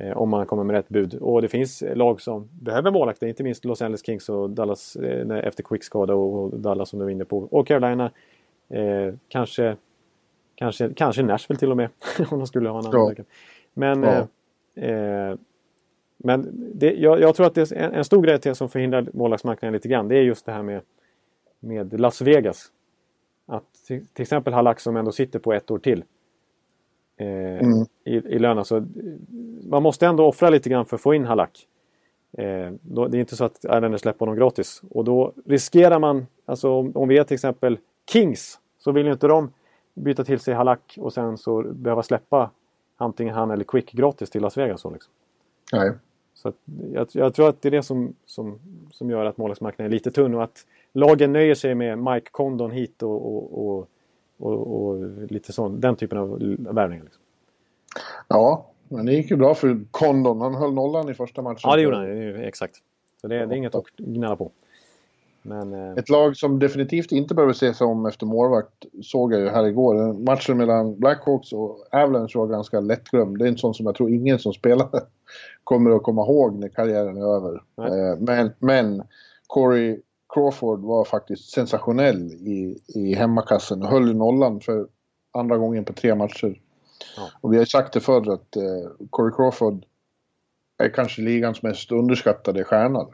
[0.00, 1.14] Eh, om man kommer med rätt bud.
[1.14, 5.38] Och det finns lag som behöver målvakter, inte minst Los Angeles Kings och Dallas eh,
[5.38, 7.38] efter Quick-skada och, Dallas som du var inne på.
[7.38, 8.10] Och Carolina.
[8.68, 9.76] Eh, kanske,
[10.54, 11.88] kanske, kanske Nashville till och med.
[12.30, 13.24] om de skulle ha en annan Ja.
[13.74, 14.26] Men, Ja.
[14.74, 15.36] eh, eh,
[16.16, 19.06] men det, jag, jag tror att det är en, en stor grej till som förhindrar
[19.12, 20.08] målvaktsmarknaden lite grann.
[20.08, 20.80] Det är just det här med,
[21.60, 22.72] med Las Vegas.
[23.46, 26.04] Att till, till exempel Halak som ändå sitter på ett år till.
[27.20, 27.86] Eh, Mm.
[28.04, 28.58] i, I lön.
[28.58, 28.86] Alltså,
[29.68, 31.66] man måste ändå offra lite grann för att få in Halak.
[32.32, 34.82] Eh, då, det är inte så att Islanders släpper honom gratis.
[34.90, 37.78] Och då riskerar man, alltså om, om vi är till exempel
[38.12, 39.50] Kings, så vill ju inte de
[39.94, 42.50] byta till sig Halak och sen så behöva släppa
[42.96, 44.80] antingen han eller Quick gratis till Las Vegas.
[44.80, 45.12] Så liksom.
[45.72, 45.92] Nej.
[46.34, 46.52] Så
[46.92, 48.58] jag, jag tror att det är det som, som,
[48.90, 52.70] som gör att målvaktsmarknaden är lite tunn och att lagen nöjer sig med Mike Condon
[52.70, 53.88] hit och, och, och,
[54.38, 56.28] och, och lite sån, den typen av
[56.58, 57.04] värvningar.
[57.04, 57.22] Liksom.
[58.28, 60.40] Ja, men det gick ju bra för Condon.
[60.40, 61.60] Han höll nollan i första matchen.
[61.62, 62.36] Ja, det gjorde han.
[62.44, 62.76] Exakt.
[63.20, 64.50] Så det, det är inget att gnälla på.
[65.42, 69.40] Men eh, Ett lag som definitivt inte behöver se sig om efter målvakt såg jag
[69.40, 70.12] ju här igår.
[70.12, 73.38] Matchen mellan Blackhawks och Avalanche var ganska lättglömd.
[73.38, 75.02] Det är en sån som jag tror ingen som spelade
[75.64, 77.62] kommer att komma ihåg när karriären är över.
[77.76, 78.00] Nej.
[78.00, 79.02] Eh, Men, men
[79.46, 80.00] Corey
[80.34, 84.86] Crawford var faktiskt sensationell i, i hemmakassen och höll nollan för
[85.32, 86.60] andra gången på tre matcher.
[87.16, 87.30] Ja.
[87.40, 88.62] Och vi har sagt det förr att eh,
[89.10, 89.84] Corey Crawford
[90.78, 93.06] är kanske ligans mest underskattade stjärna.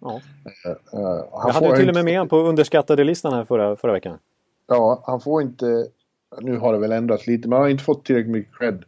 [0.00, 0.20] ja.
[0.66, 1.00] Eh,
[1.32, 4.18] han Jag hade ju till och med med på underskattade listan här förra, förra veckan.
[4.66, 5.86] Ja, han får inte...
[6.40, 8.84] Nu har det väl ändrats lite, men han har inte fått tillräckligt mycket cred.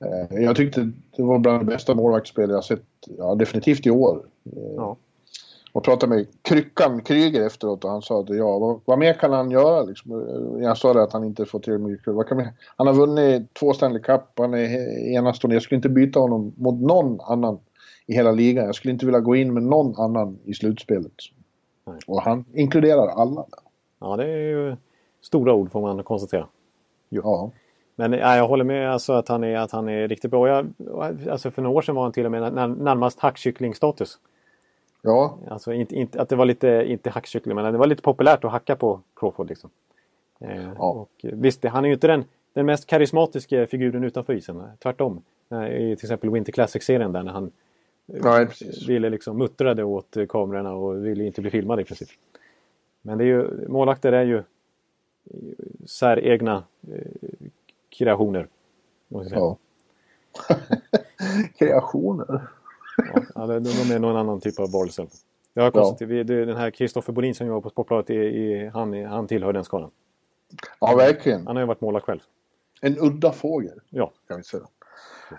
[0.00, 2.84] Eh, Jag tyckte det var bland de bästa målvaktsspel jag sett,
[3.18, 4.24] ja, definitivt i år.
[4.44, 4.96] Eh, Ja.
[5.72, 9.32] Och pratade med Kryckan Kryger efteråt och han sa att ja, vad, vad mer kan
[9.32, 9.82] han göra?
[9.82, 10.12] Liksom?
[10.62, 12.14] Jag sa det att han inte får tillräckligt mycket.
[12.14, 15.54] Vad kan vi, han har vunnit två Stanley Cup, han är enastående.
[15.54, 17.58] Jag skulle inte byta honom mot någon annan
[18.06, 18.64] i hela ligan.
[18.64, 21.12] Jag skulle inte vilja gå in med någon annan i slutspelet.
[21.86, 21.96] Nej.
[22.06, 23.44] Och han inkluderar alla.
[24.00, 24.76] Ja, det är ju
[25.22, 26.46] stora ord får man konstatera.
[27.08, 27.50] Ja.
[27.96, 30.48] Men ja, jag håller med alltså, att, han är, att han är riktigt bra.
[30.48, 30.66] Jag,
[31.30, 34.18] alltså, för några år sedan var han till och med när, närmast hackkycklingstatus.
[35.02, 38.44] Ja, Alltså inte, inte, att det var lite, inte hackkyckling, men det var lite populärt
[38.44, 39.48] att hacka på Crawford.
[39.48, 39.70] Liksom.
[40.40, 40.90] Eh, Ja.
[40.90, 44.62] och, visst, han är ju inte den, den mest karismatiska figuren utanför isen.
[44.82, 45.22] Tvärtom.
[45.50, 47.50] Eh, I till exempel Winter Classic-serien där när han
[48.12, 48.88] eh, Nej, precis.
[48.88, 52.08] ville liksom muttrade åt eh, kamerorna och ville inte bli filmad i princip.
[53.02, 54.42] Men det är ju, målvakter är ju
[55.86, 57.48] säregna eh,
[57.98, 58.46] kreationer.
[59.08, 59.56] Ja.
[61.58, 62.42] Kreationer.
[63.34, 65.06] Ja, de, de är någon annan typ av varelser.
[65.54, 69.06] Jag har det- den här Kristoffer Bolin som jobbar på Sportbladet, är, är, han, är-
[69.06, 69.90] han tillhör den skalan.
[70.80, 71.46] Ja, verkligen.
[71.46, 72.20] Han har ju varit målare själv.
[72.80, 74.12] En udda fågel, Ja.
[74.28, 74.62] kan vi säga.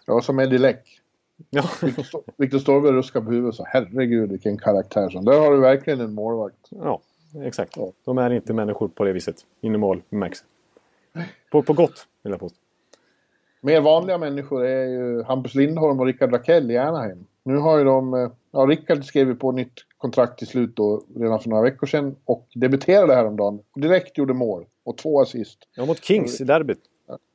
[0.06, 1.02] Ja, som Eddie Läck.
[1.50, 1.64] ja.
[2.38, 5.10] Victor Storberg ruskar på huvudet så herregud vilken karaktär.
[5.10, 6.68] som- Där har du verkligen en målvakt.
[6.70, 7.02] ja,
[7.44, 7.78] exakt.
[7.78, 7.92] Ja.
[8.06, 9.46] De är inte människor på det viset.
[9.62, 10.46] In i mål bemärkelse.
[11.52, 12.58] På, på gott, vill jag påstå.
[13.62, 17.26] Mer vanliga människor är ju Hampus Lindholm och Rickard Rakell i Anaheim.
[17.50, 18.14] Nu har ju de...
[18.14, 21.88] eh, Ja, Rickard skrev ju på nytt kontrakt till slut då, redan för några veckor
[21.88, 23.60] sedan och debuterade häromdagen.
[23.76, 25.60] Direkt gjorde mål och två assist.
[25.76, 26.80] Ja, mot Kings i derbyt.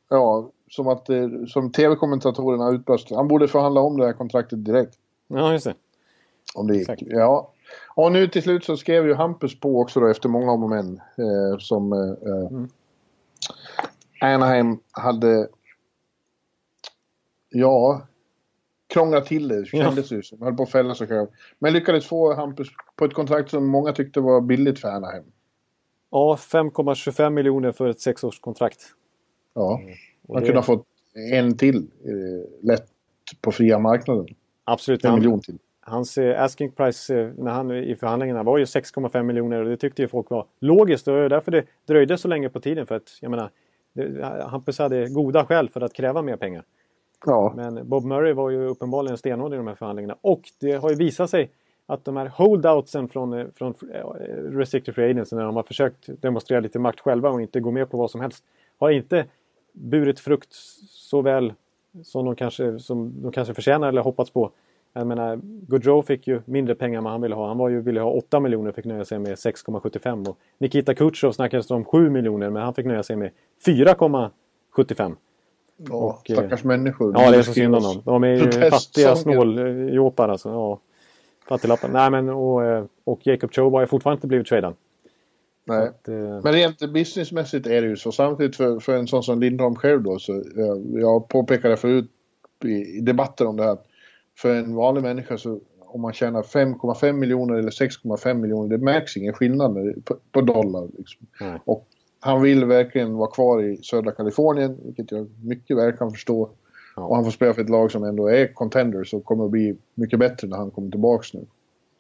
[0.09, 3.11] Ja, som att eh, som tv-kommentatorerna utbrast.
[3.11, 4.95] Han borde förhandla om det här kontraktet direkt.
[5.29, 5.75] Ja, just det.
[6.55, 6.89] Om det gick.
[6.89, 7.03] Exakt.
[7.07, 7.51] Ja.
[7.95, 10.71] Och nu till slut så skrev ju Hampus på också då efter många om och
[10.71, 10.97] men.
[10.97, 11.99] Eh, som eh,
[12.33, 12.69] eh, Mm.
[14.21, 15.49] Anaheim hade...
[17.49, 18.03] Ja...
[18.95, 19.65] Krånglat till det, Ja.
[19.85, 20.43] kändes det som.
[20.43, 21.27] Höll på att fälla sig själv.
[21.59, 25.25] Men lyckades få Hampus på ett kontrakt som många tyckte var billigt för Anaheim.
[26.11, 28.81] Ja, 5,25 miljoner för ett sexårskontrakt.
[29.55, 29.81] Ja.
[30.27, 30.87] Och Man det- kunde ha fått
[31.33, 32.87] en till eh, lätt
[33.41, 34.27] på fria marknaden.
[34.65, 35.05] Absolut.
[35.05, 35.59] En Han, miljon till.
[35.81, 40.03] hans asking price eh, när han, i förhandlingarna var ju 6,5 miljoner och det tyckte
[40.03, 41.09] ju folk var logiskt.
[41.09, 42.87] Och det var därför det dröjde så länge på tiden.
[42.87, 43.51] För att, jag menar,
[43.93, 46.65] det, Hampus hade goda skäl för att kräva mer pengar.
[47.27, 47.53] Ja.
[47.57, 50.17] Men Bob Murray var ju uppenbarligen stenhård i de här förhandlingarna.
[50.21, 51.51] Och det har ju visat sig
[51.87, 56.23] att de här holdoutsen från, eh, från eh, Restricted Free Agents, när de har försökt
[56.23, 58.45] demonstrera lite makt själva och inte gå med på vad som helst,
[58.79, 59.25] har inte
[59.73, 60.53] burit frukt
[60.89, 61.53] så väl
[62.03, 64.51] som de kanske, som de kanske förtjänar eller hoppats på.
[64.93, 67.49] Jag menar, Gaudreau fick ju mindre pengar än vad han ville ha.
[67.49, 70.29] Han var ju, ville ha 8 miljoner och fick nöja sig med 6,75.
[70.29, 73.31] Och Nikita Kutjov snackades det om 7 miljoner men han fick nöja sig med
[73.67, 75.17] 4,75
[75.89, 75.95] ja.
[75.95, 77.15] Och, eh, Stackars människor.
[77.19, 78.03] Ja, det är så synd om dem.
[78.05, 80.49] De är ju fattiga snåljåpar alltså.
[80.49, 80.81] Ja,
[81.49, 81.89] fattiglappar.
[81.89, 84.75] Nej, men och, eh, och Jacob Cho har fortfarande inte blivit tradad.
[85.65, 85.89] Nej.
[85.89, 88.13] Att, eh, Men rent businessmässigt är det ju så.
[88.13, 92.11] Samtidigt för, för en sån som Lindholm själv då, så eh, jag påpekade förut
[92.65, 93.79] i, i debatter om det här,
[94.39, 99.17] för en vanlig människa så om man tjänar 5,5 miljoner eller 6,5 miljoner, det märks
[99.17, 100.89] ingen skillnad på, på dollar.
[100.99, 101.27] Liksom.
[101.65, 101.87] Och
[102.25, 106.49] han vill verkligen vara kvar i södra Kalifornien, vilket jag mycket väl kan förstå.
[106.97, 107.03] Ja.
[107.03, 109.77] Och han får spela för ett lag som ändå är contenders och kommer att bli
[109.95, 111.47] mycket bättre när han kommer tillbaks nu.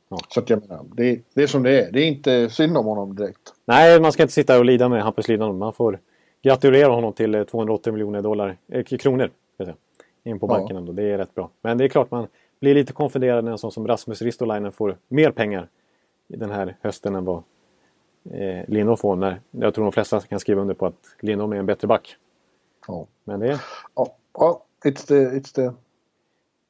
[0.08, 0.18] Ja.
[0.28, 1.92] Så att jag menar, det, det är som det är.
[1.92, 3.54] Det är inte synd om honom direkt.
[3.64, 5.58] Nej, man ska inte sitta och lida med Hampus Lindholm.
[5.58, 5.98] Man får
[6.42, 9.30] gratulera honom till eh, 280 miljoner dollar, eh, kronor.
[10.24, 10.48] In på Ja.
[10.58, 10.92] banken ändå.
[10.92, 11.50] Det är rätt bra.
[11.62, 12.26] Men det är klart man
[12.60, 15.68] blir lite konfunderad när en sån som Rasmus Ristolainen får mer pengar
[16.28, 17.42] i den här hösten än vad
[18.30, 19.16] eh, Lindholm får.
[19.16, 22.16] När jag tror de flesta kan skriva under på att Lindholm är en bättre back.
[22.86, 23.06] Ja.
[23.24, 23.60] Men det
[23.94, 25.70] Ja, ja it's the, it's the...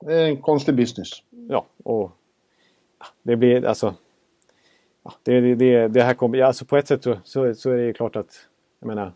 [0.07, 1.11] Det är en konstig business.
[1.31, 2.11] ja, och
[3.23, 3.95] det blir alltså...
[5.23, 7.85] Det, det, det här kommer, ja, alltså på ett sätt så, så, så är det
[7.85, 8.49] ju klart att,
[8.81, 9.13] jag menar,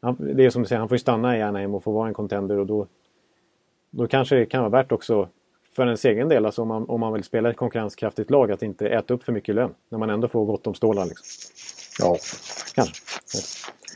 [0.00, 2.08] han, det är som du säger, han får ju stanna i Anaheim och få vara
[2.08, 2.86] en contender och då,
[3.90, 5.28] då kanske det kan vara värt också
[5.80, 8.62] för ens egen del, alltså om man, om man vill spela ett konkurrenskraftigt lag, att
[8.62, 11.04] inte äta upp för mycket lön när man ändå får gott om stålar.
[11.04, 11.26] Liksom.
[11.98, 12.18] Ja,
[12.74, 12.94] Kanske.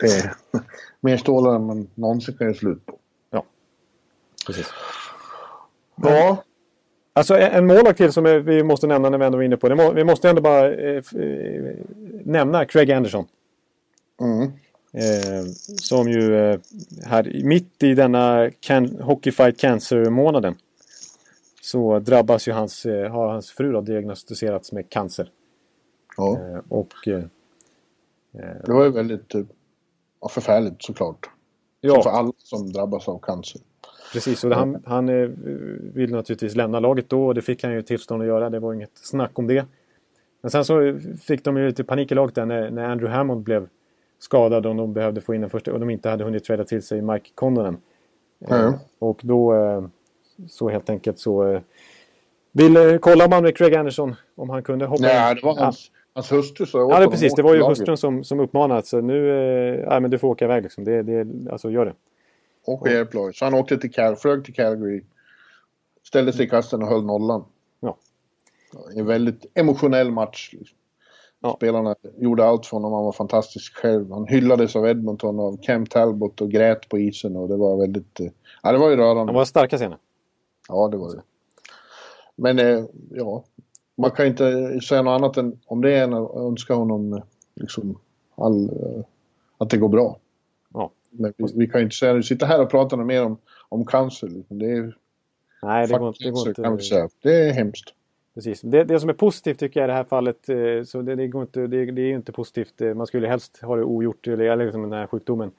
[0.01, 0.35] det är
[1.01, 2.99] mer stålar än man någonsin kan göra slut på.
[3.31, 3.45] Ja,
[4.47, 4.67] precis.
[6.03, 6.45] Ja,
[7.17, 9.93] Alltså en målvakt till som vi måste nämna när vi ändå är inne på det.
[9.95, 11.75] Vi måste ändå bara eh, eh,
[12.25, 13.27] nämna Craig Anderson.
[14.21, 14.53] mm.
[14.97, 15.45] Eh,
[15.81, 16.59] som ju eh,
[17.07, 20.55] här mitt i denna can, Hockey Fight Cancer-månaden
[21.65, 25.31] så drabbas ju hans, eh, har hans fru då diagnostiserats med cancer.
[26.17, 26.39] ja.
[26.39, 27.23] Eh, och eh,
[28.65, 29.35] det var ju väldigt
[30.21, 31.31] ja, förfärligt såklart.
[31.81, 33.61] Som för ja, alla som drabbas av cancer.
[34.13, 34.45] precis.
[34.45, 35.29] Och han, han eh,
[35.95, 38.51] vill naturligtvis lämna laget då och det fick han ju tillstånd att göra.
[38.51, 39.67] Det var inget snack om det.
[40.41, 43.43] Men sen så fick de ju lite panik i laget där när, när Andrew Hammond
[43.43, 43.69] blev
[44.19, 46.83] skadad och de behövde få in en första och de inte hade hunnit träda till
[46.83, 47.77] sig Mike Connonen.
[48.49, 48.73] Mm.
[48.99, 49.53] Och då
[50.49, 51.61] så helt enkelt så eh,
[52.53, 55.37] ville kolla man med Craig Anderson om han kunde hoppa Nej, in.
[55.37, 57.35] det var hans, hans hustru så Ja, det, precis.
[57.35, 57.79] Det var ju laget.
[57.79, 59.31] hustrun som, som uppmanade så nu,
[59.83, 60.85] eh, men du får åka iväg liksom.
[60.85, 61.95] Det, det, alltså gör det.
[62.67, 63.37] Och laget.
[63.37, 65.05] Så han åkte till Cal, flög till Calgary.
[66.07, 67.45] Ställde sig i kassen och höll nollan.
[67.81, 67.97] Ja.
[68.97, 70.51] En väldigt emotionell match.
[70.53, 70.77] Liksom.
[71.43, 71.55] Ja.
[71.57, 72.93] Spelarna gjorde allt för honom.
[72.93, 74.13] Han var fantastisk själv.
[74.13, 78.21] Han hyllades av Edmonton av Cam Talbot och grät på isen och det var väldigt...
[78.21, 78.27] eh,
[78.63, 79.33] Ja, det var ju rörande.
[79.33, 79.99] Det var starka scener.
[80.69, 81.23] Ja, det var det.
[82.37, 83.45] Men eh, ja,
[83.97, 86.13] man kan inte säga något annat än om det är en
[86.47, 87.23] önska honom eh,
[87.55, 87.99] liksom
[88.37, 89.05] all, eh,
[89.59, 90.19] att det går bra.
[90.75, 90.91] Ja.
[91.11, 93.37] Men vi, vi kan ju inte säga, sitta här och prata mer om,
[93.69, 94.29] om cancer.
[94.29, 94.59] Liksom.
[94.59, 94.97] Det är
[95.63, 96.63] Nej, det går, inte- det går inte.
[96.63, 97.09] kan vi säga.
[97.23, 97.95] Det är hemskt.
[98.35, 98.61] Precis.
[98.61, 101.27] Det, det som är positivt tycker jag i det här fallet, eh, så det, det,
[101.29, 102.81] går inte, det, det är ju inte positivt.
[102.97, 105.51] Man skulle helst ha det ogjort, eller, eller liksom den här sjukdomen.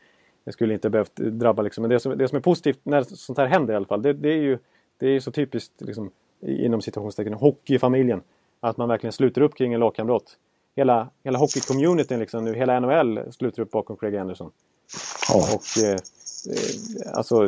[0.44, 1.82] Det skulle inte behövt drabba liksom.
[1.82, 4.10] Men det som, det som är positivt när sånt här händer i alla fall, det
[4.30, 4.58] är ju
[4.98, 8.22] det är ju så typiskt liksom, inom citationstecken hockeyfamiljen.
[8.60, 10.38] Att man verkligen sluter upp kring en lagkamrat.
[10.76, 14.52] Hela, hela hockey-communityn, liksom, nu, hela NHL sluter upp bakom Craig Anderson.
[15.34, 17.48] Och eh, eh, alltså,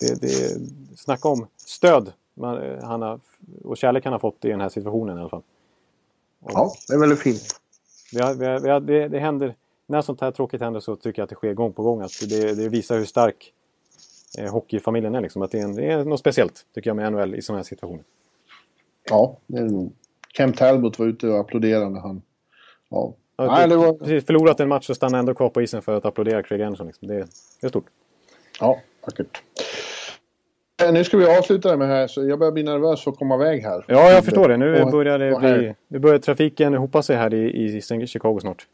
[0.00, 0.60] det, det,
[0.96, 3.20] snacka om stöd man, eh, han har,
[3.64, 5.42] och kärlek han har fått i den här situationen i alla fall.
[6.46, 7.60] Ja, det är väldigt fint.
[8.12, 9.54] Vi har, vi har, vi har, det, det händer,
[9.86, 12.00] när sånt här tråkigt händer så tycker jag att det sker gång på gång.
[12.00, 13.52] Att det, det visar hur stark
[14.38, 15.20] eh, hockeyfamiljen är.
[15.20, 15.42] Liksom.
[15.42, 17.64] Att det, är en, det är något speciellt tycker jag med NHL i sådana här
[17.64, 18.04] situationer.
[19.10, 19.92] Ja, det är det nog.
[20.34, 22.22] Cam Talbot var ute och applåderade när han...
[22.88, 23.14] Ja.
[23.36, 23.92] Ja, Nej, det var...
[23.92, 26.86] Precis, förlorat en match och stannar ändå kvar på isen för att applådera Craig Anderson.
[26.86, 27.08] Liksom.
[27.08, 27.14] Det,
[27.60, 27.86] det är stort.
[28.60, 29.42] Ja, vackert.
[30.82, 33.18] Eh, Nu ska vi avsluta det med här, så jag börjar bli nervös för att
[33.18, 33.84] komma iväg här.
[33.88, 34.56] Ja, jag förstår det.
[34.56, 38.66] Nu börjar, det bli, nu börjar trafiken hopa sig här i, i Chicago snart.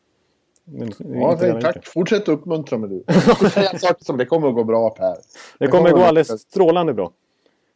[0.99, 1.87] Ja, hej, tack.
[1.87, 3.05] Fortsätt uppmuntra mig du.
[3.51, 5.17] Säga saker som det kommer att gå bra Per.
[5.59, 7.13] Det kommer gå att- alldeles strålande bra.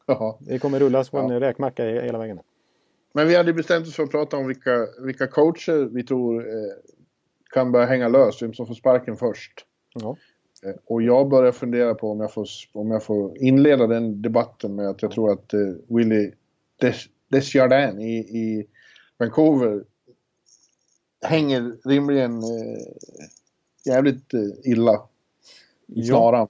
[0.07, 0.35] Jaha.
[0.41, 1.41] Det kommer rullas på en Ja.
[1.41, 2.39] räkmacka he- hela vägen.
[3.15, 6.55] Men vi hade bestämt oss för att prata om vilka, vilka coacher vi tror eh,
[7.55, 9.53] kan börja hänga lös, vem som får sparken först.
[9.95, 10.17] Ja.
[10.67, 14.75] Eh, och jag börjar fundera på om jag, får, om jag får inleda den debatten
[14.75, 16.33] med att jag tror att eh, Willie
[16.81, 18.67] Des, Desjardins i, i
[19.19, 19.85] Vancouver
[21.23, 22.81] hänger rimligen eh,
[23.85, 24.41] jävligt eh,
[24.73, 25.03] illa
[25.87, 26.49] i snaran.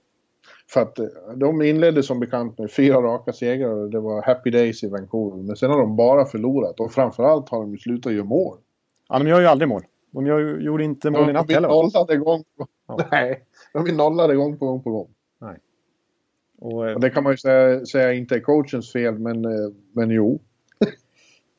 [0.69, 1.05] För att eh,
[1.35, 5.43] de inledde som bekant med fyra raka segrar och det var happy days i Vancouver.
[5.43, 8.57] Men sen har de bara förlorat och framförallt har de slutat göra mål.
[9.09, 9.83] ja, de gör ju aldrig mål.
[10.11, 11.67] De gör, gjorde inte mål i De natt blir heller.
[11.67, 11.73] va?
[11.73, 13.07] nollade gång på Ja.
[13.11, 13.43] Nej,
[13.73, 15.07] de blir nollade gång på gång på gång.
[16.59, 19.41] Och, eh, Och det kan man ju säga, säga inte är coachens fel, men,
[19.91, 20.39] men jo.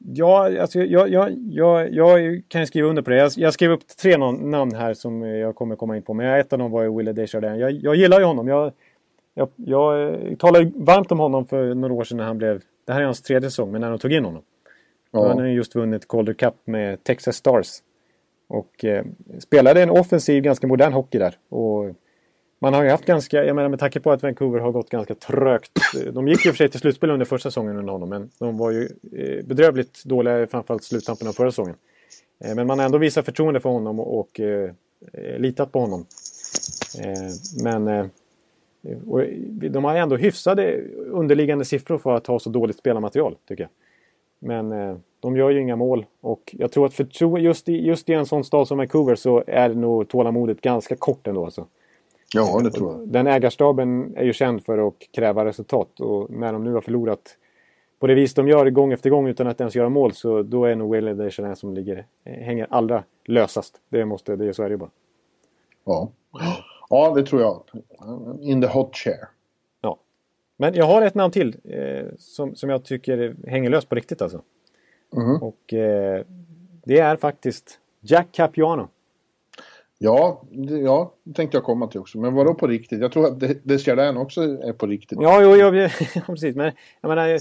[0.07, 3.17] Ja, alltså jag, jag, jag, jag kan ju skriva under på det.
[3.17, 6.15] Jag, jag skrev upp tre nam- namn här som jag kommer komma in på.
[6.15, 7.61] Men ett av dem var ju Wille Desjardins.
[7.61, 8.49] Jag, jag gillar ju honom.
[8.49, 8.73] Jag,
[9.35, 12.63] jag, jag eh, talade varmt om honom för några år sedan när han blev...
[12.87, 14.43] Det här är hans tredje säsong, men när de tog in honom.
[15.11, 17.69] Då Han har ju just vunnit Calder Cup med Texas Stars.
[18.49, 19.05] Och eh,
[19.39, 21.35] spelade en offensiv, ganska modern hockey där.
[21.49, 21.85] Och
[22.65, 25.15] man har ju haft ganska, jag menar med tanke på att Vancouver har gått ganska
[25.15, 25.73] trögt.
[26.13, 28.09] De gick ju för sig till slutspel under första säsongen under honom.
[28.09, 31.75] Men de var ju eh, bedrövligt dåliga, framförallt sluttampen av förra säsongen.
[32.45, 34.71] Eh, men man har ändå visat förtroende för honom och, och eh,
[35.39, 36.07] litat på honom.
[37.63, 38.11] Men
[39.07, 39.21] och
[39.71, 43.71] de har ändå hyfsade underliggande siffror för att ha så dåligt spelarmaterial, tycker jag.
[44.39, 48.13] Men de gör ju inga mål och jag tror att för just, i, just i
[48.13, 51.45] en sån stad som Vancouver så är nog tålamodet ganska kort ändå.
[51.45, 51.67] Alltså.
[52.35, 53.09] Ja, det tror jag.
[53.09, 57.37] Den ägarstaben är ju känd för att kräva resultat och när de nu har förlorat
[57.99, 60.65] på det vis de gör gång efter gång utan att ens göra mål så då
[60.65, 63.81] är nog Wille Desjardins som ligger, hänger allra lösast.
[63.89, 64.91] Det måste, det, så är det ju bara.
[65.85, 66.11] Ja.
[66.91, 67.63] ja, det tror jag.
[68.41, 69.29] In the hot chair.
[69.81, 69.99] Ja.
[70.57, 74.23] Men jag har ett namn till eh, som, som jag tycker hänger löst på riktigt
[74.23, 74.43] alltså.
[75.17, 75.43] Mhm.
[75.43, 76.25] Och eh,
[76.85, 78.89] det är faktiskt Jack Capuano.
[79.99, 82.19] Ja, det, ja, det tänkte jag komma till också.
[82.19, 83.01] Men vadå på riktigt?
[83.01, 85.19] Jag tror att De- Desjardins också är på riktigt.
[85.23, 85.89] Ja, jo, ja,
[86.27, 86.57] precis.
[86.57, 87.39] Men jag menar,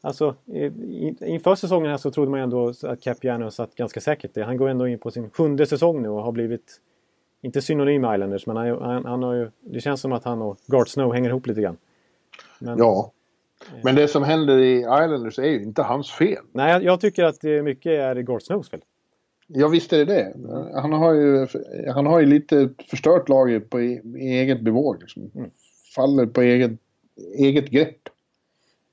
[0.00, 4.36] alltså, i- inför säsongen här så trodde man ändå att Capiano satt ganska säkert.
[4.44, 6.80] Han går ändå in på sin sjunde säsong nu och har blivit,
[7.42, 10.42] inte synonym med Islanders, men han, han, han har ju, det känns som att han
[10.42, 11.76] och Gart Snow hänger ihop lite grann.
[12.58, 13.12] Men, Ja.
[13.84, 16.42] Men det som händer i Islanders är ju inte hans fel.
[16.52, 18.80] Nej, jag, tycker att det mycket är Gart Snows fel.
[19.54, 20.34] Ja, visst är det det.
[20.80, 21.46] Han har ju,
[21.94, 24.96] han har ju lite förstört laget på e- eget bevåg.
[25.00, 25.30] Liksom.
[25.94, 26.70] Faller på eget,
[27.38, 27.96] eget grepp.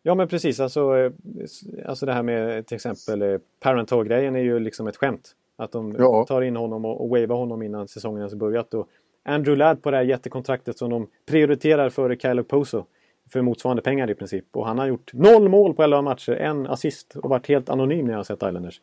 [0.03, 1.12] Ja men precis, alltså, eh,
[1.86, 5.36] alltså det här med till exempel eh, Parentog-grejen är ju liksom ett skämt.
[5.57, 6.26] Att de Ja.
[6.28, 8.74] tar in honom och, och wavar honom innan säsongen ens börjat.
[8.74, 8.88] Och
[9.24, 12.86] Andrew Ladd på det här jättekontraktet som de prioriterar före Kyle Poso.
[13.32, 14.45] För motsvarande pengar i princip.
[14.51, 18.05] Och han har gjort noll mål på 11 matcher, en assist och varit helt anonym
[18.05, 18.82] när jag har sett Islanders.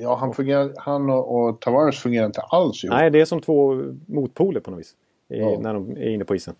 [0.00, 2.96] Ja, han, fungerar, han och, och Tavares fungerar inte alls ihop.
[2.96, 4.94] Nej, det är som två motpoler på något vis.
[5.28, 5.58] i- Ja.
[5.60, 6.54] När de är inne på isen.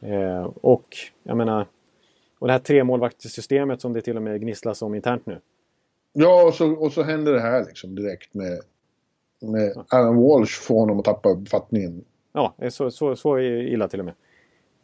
[0.00, 0.84] Eh, och
[1.22, 1.66] jag menar...
[2.38, 5.40] Och det här tremålvaktssystemet som det till och med gnisslas om internt nu.
[6.12, 8.60] Ja, och så, och så händer det här liksom direkt med,
[9.40, 12.04] med Alan Walsh får honom att tappa uppfattningen.
[12.32, 14.14] Ja, så, så, så illa till och med.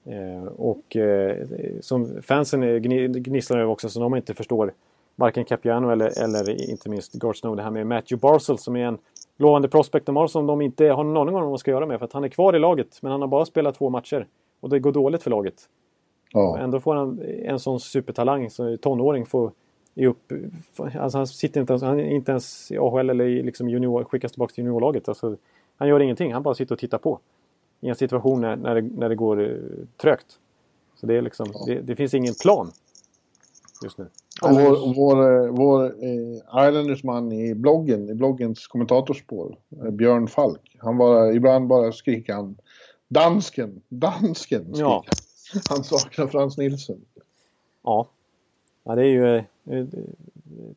[0.05, 1.47] Eh, och eh,
[1.81, 2.83] som fansen
[3.23, 4.73] gnisslar över också så de inte förstår
[5.17, 7.57] varken Capiano eller, eller inte minst Snow.
[7.57, 8.99] Det här med Matthew Barzell som är en
[9.37, 11.87] lovande prospect de har som de inte har någon aning om vad de ska göra
[11.87, 11.99] med.
[11.99, 14.27] För att han är kvar i laget men han har bara spelat två matcher.
[14.61, 15.69] Och det går dåligt för laget.
[16.33, 16.59] Ja.
[16.59, 19.53] Ändå får han en sån supertalang, så tonåring, får
[19.95, 20.33] ge upp.
[20.77, 24.05] Alltså han sitter inte ens, han är inte ens i AHL eller i liksom junior,
[24.05, 25.09] skickas tillbaka till juniorlaget.
[25.09, 25.37] Alltså,
[25.77, 27.19] han gör ingenting, han bara sitter och tittar på.
[27.81, 29.57] I en situation när, när, det, när det går eh,
[29.97, 30.39] trögt.
[30.95, 32.71] Så det, är liksom, det, det finns ingen plan
[33.85, 34.07] just nu.
[34.43, 40.77] Vår, vår, eh, vår eh, Islanders-man i bloggen, i bloggens kommentatorspår, eh, Björn Falk.
[40.79, 42.57] Han bara, ibland bara skriker han
[43.09, 44.35] Dansken, dansken!
[44.65, 45.05] Skriker Ja.
[45.69, 45.85] han.
[45.85, 47.05] saknar Frans Nilsson.
[47.83, 48.09] Ja.
[48.85, 49.87] ja, det är ju eh, eh,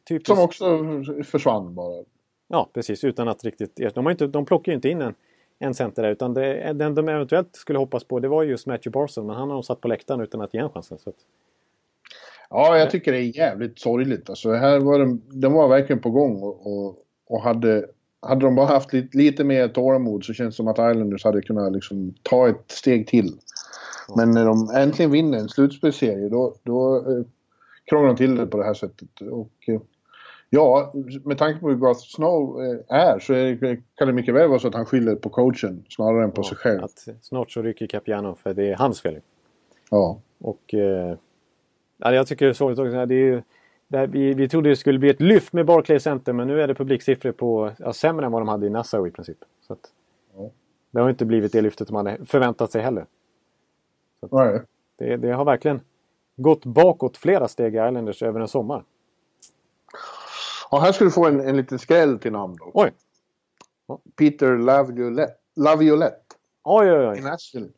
[0.07, 0.27] typiskt.
[0.27, 0.79] Som också
[1.23, 2.03] försvann bara.
[2.47, 3.03] Ja, precis.
[3.03, 3.75] Utan att riktigt...
[3.75, 5.13] De, har inte, de plockar ju inte in en,
[5.59, 6.09] en center där.
[6.11, 9.23] Utan det, den de eventuellt skulle hoppas på det var just Matthew Barzell.
[9.23, 10.97] Men han har de satt på läktaren utan att ge en chansen.
[10.97, 11.15] Så att,
[12.55, 14.29] Ja, jag tycker det är jävligt sorgligt.
[14.29, 16.97] Alltså, här var de, de var verkligen på gång och, och,
[17.27, 17.85] och hade,
[18.21, 21.41] hade de bara haft lite, lite mer tålamod så känns det som att Islanders hade
[21.41, 23.31] kunnat liksom ta ett steg till.
[24.15, 27.25] Men när de äntligen vinner en slutspelsserie då, då eh,
[27.89, 29.21] krånglar de till det på det här sättet.
[29.31, 29.81] Och, eh,
[30.49, 30.93] ja,
[31.23, 34.49] med tanke på hur Garth Snow eh, är så är det, kan det mycket väl
[34.49, 36.83] vara så att han skyller på coachen snarare än på sig själv.
[36.83, 39.21] att snart så rycker Capiano för det är hans fel.
[39.89, 40.19] Ja.
[40.39, 41.17] Och eh,
[42.03, 43.05] ja, jag tycker det är sorgligt också.
[43.05, 43.41] Det är ju,
[43.87, 46.61] det här, vi, vi trodde det skulle bli ett lyft med Barclay Center men nu
[46.61, 49.37] är det publiksiffror på ja, sämre än vad de hade i Nassau i princip.
[49.67, 49.91] Så att,
[50.35, 50.51] Ja.
[50.91, 53.05] Det har inte blivit det lyftet de hade förväntat sig heller.
[54.31, 54.61] Nej.
[54.95, 55.81] Det, det har verkligen
[56.35, 58.83] gått bakåt flera steg i Islanders över en sommar.
[60.71, 62.71] Ja, här ska du få en, en liten skräll till namn då.
[62.73, 62.91] Oj!
[64.15, 65.35] Peter Laviolette.
[65.55, 66.35] Laviolette.
[66.63, 67.21] Oj, oj, i oj.
[67.21, 67.69] Nashville.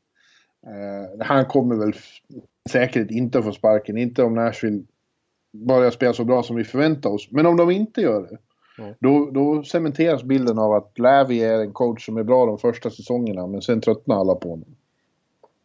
[0.66, 1.93] Eh, han kommer väl
[2.70, 3.97] säkert inte få sparken.
[3.97, 4.84] Inte om Nashville
[5.53, 7.28] börjar spela så bra som vi förväntar oss.
[7.32, 8.38] Men om de inte gör det.
[8.78, 8.95] Nej.
[8.99, 12.89] Då, då cementeras bilden av att Lavi är en coach som är bra de första
[12.89, 13.47] säsongerna.
[13.47, 14.76] Men sen tröttnar alla på honom.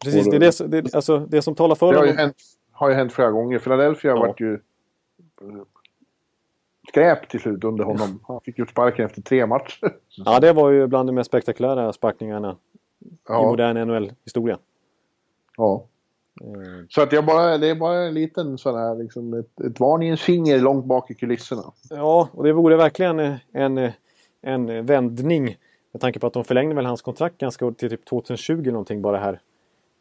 [0.05, 2.19] Precis, det är det, det, alltså, det som talar för Det har ju honom.
[2.25, 2.37] hänt,
[2.73, 3.59] har ju hänt flera gånger.
[3.59, 4.19] Philadelphia Ja.
[4.21, 4.59] varit ju...
[6.89, 8.21] skräp till slut under honom.
[8.29, 9.97] Han fick ju sparken efter tre matcher.
[10.17, 12.57] Ja, det var ju bland de mest spektakulära sparkningarna
[13.01, 14.59] i Ja, modern NHL-historia.
[15.61, 15.85] Ja.
[16.41, 19.81] Eh, Så att jag bara, det är bara en liten sån här, liksom ett, ett
[19.81, 21.63] varningens finger långt bak i kulisserna.
[21.91, 23.93] Ja, och det vore verkligen eh, en, eh,
[24.43, 25.57] en vändning.
[25.93, 29.03] Med tanke på att de förlängde väl hans kontrakt ganska till typ 2020 eller någonting
[29.03, 29.41] bara här.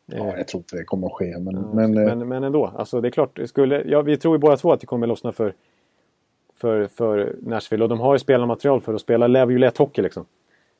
[0.05, 1.55] Ja, jag tror inte det kommer att ske, men...
[1.55, 3.39] Ja, men, eh, men, men ändå, alltså det är klart.
[3.45, 5.53] Skulle, ja, vi tror ju båda två att det kommer lossna för,
[6.55, 7.83] för, för Nashville.
[7.83, 10.25] Och de har ju spelarmaterial för att spela Lev hockey liksom.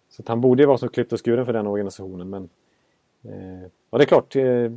[0.09, 2.30] Så att han borde ju vara som klippt och skuren för den organisationen.
[2.30, 2.49] Men eh,
[3.91, 4.36] ja, det är klart.
[4.36, 4.72] Eh,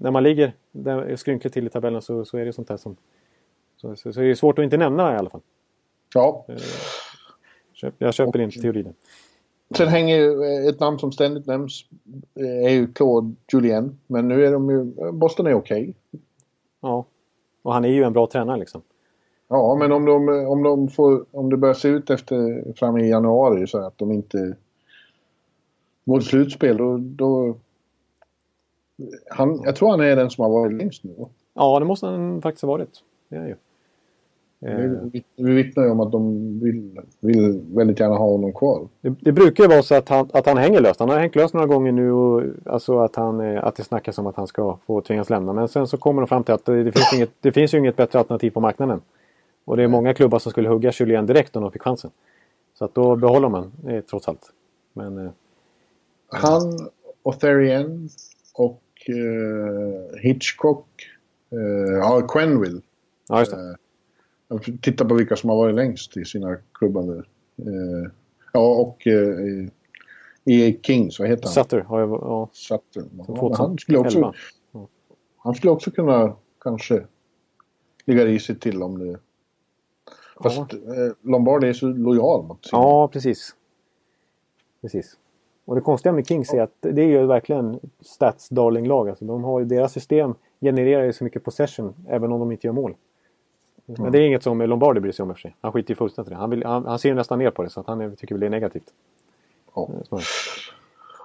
[0.00, 0.52] när man ligger
[1.16, 2.96] skrynkligt till i tabellen så, så är det sånt här som...
[3.76, 5.40] Så, så, så är det svårt att inte nämna i alla fall.
[6.14, 6.46] ja.
[7.72, 8.94] Köp, jag köper inte teorin.
[9.76, 11.84] Sen hänger ju eh, ett namn som ständigt nämns
[12.34, 13.98] eh, är ju Claude Julien.
[14.06, 15.12] Men nu är de ju...
[15.12, 15.94] Boston är okej.
[16.80, 17.04] Ja.
[17.62, 18.82] Och han är ju en bra tränare liksom.
[19.48, 23.08] Ja, men om, de, om, de får, om det börjar se ut efter fram i
[23.08, 24.56] januari så att de inte
[26.04, 26.96] går till slutspel då...
[26.98, 27.56] då
[29.30, 31.14] han, jag tror han är den som har varit längst nu.
[31.54, 32.90] Ja, det måste han faktiskt ha varit.
[33.28, 33.56] Det är ju.
[34.64, 38.88] Eh, Vi, vi vittnar ju om att de vill, vill väldigt gärna ha honom kvar.
[39.00, 41.00] Det, det brukar ju vara så att han, att han hänger löst.
[41.00, 44.18] Han har hängt löst några gånger nu och alltså att, han, eh, att det snackas
[44.18, 45.52] om att han ska få tvingas lämna.
[45.52, 47.78] Men sen så kommer de fram till att det, det, finns, inget, det finns ju
[47.78, 49.00] inget bättre alternativ på marknaden.
[49.64, 52.10] Och det är många klubbar som skulle hugga Julien direkt om de fick chansen.
[52.74, 54.52] Så att då behåller man eh, trots allt.
[54.92, 55.30] Men eh,
[56.28, 56.78] Han,
[57.22, 58.08] Otherien
[58.52, 60.86] och eh, Hitchcock.
[61.52, 62.80] Eh, ja, Quenville.
[63.28, 63.76] ja, just det.
[64.50, 67.02] Eh, titta på vilka som har varit längst i sina klubbar.
[67.02, 67.28] där.
[67.58, 68.10] Eh,
[68.52, 69.68] ja, och eh,
[70.44, 71.52] i Kings, vad heter han?
[71.52, 72.10] Sutter har jag...
[72.10, 73.04] Ja, Sutter.
[73.28, 74.88] Ja, han, skulle också, 2011.
[75.36, 77.06] han skulle också kunna kanske
[78.04, 79.18] ligga risigt till om det...
[80.42, 80.68] Fast eh,
[81.22, 82.78] Lombardi är så lojal mot sin...
[82.78, 83.54] Ja, precis.
[84.80, 85.18] Precis.
[85.64, 89.08] Och det konstiga med Kings är att det är ju verkligen stats darling lag.
[89.08, 92.66] Alltså de har ju, deras system genererar ju så mycket possession även om de inte
[92.66, 92.94] gör mål.
[93.86, 95.56] Men det är inget som Lombardi bryr sig om i och för sig.
[95.60, 96.40] Han skiter ju fullständigt i det.
[96.40, 98.40] Han, vill, han, han ser ju nästan ner på det så att han tycker väl
[98.40, 98.92] det är negativt.
[99.74, 99.88] Ja.
[100.08, 100.24] Snarare.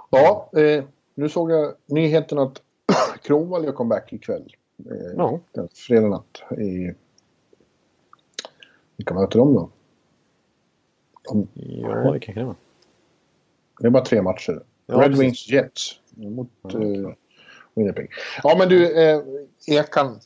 [0.10, 0.84] Ja, eh,
[1.16, 2.62] nu såg jag nyheten att
[3.24, 4.56] Kronwall gör comeback ikväll.
[4.90, 5.40] Eh, Ja.
[5.88, 6.44] Fredag natt.
[6.60, 6.94] I...
[8.98, 9.70] Vilka möter de då?
[11.30, 12.56] De, Ja, det kanske det var.
[13.80, 14.63] Det är bara tre matcher.
[14.86, 15.17] Ja, Red.
[15.17, 16.80] Wings Jets mot eh,
[17.75, 18.09] Winnipeg.
[18.43, 19.21] Ja, men du, eh,
[19.67, 20.19] Ekan,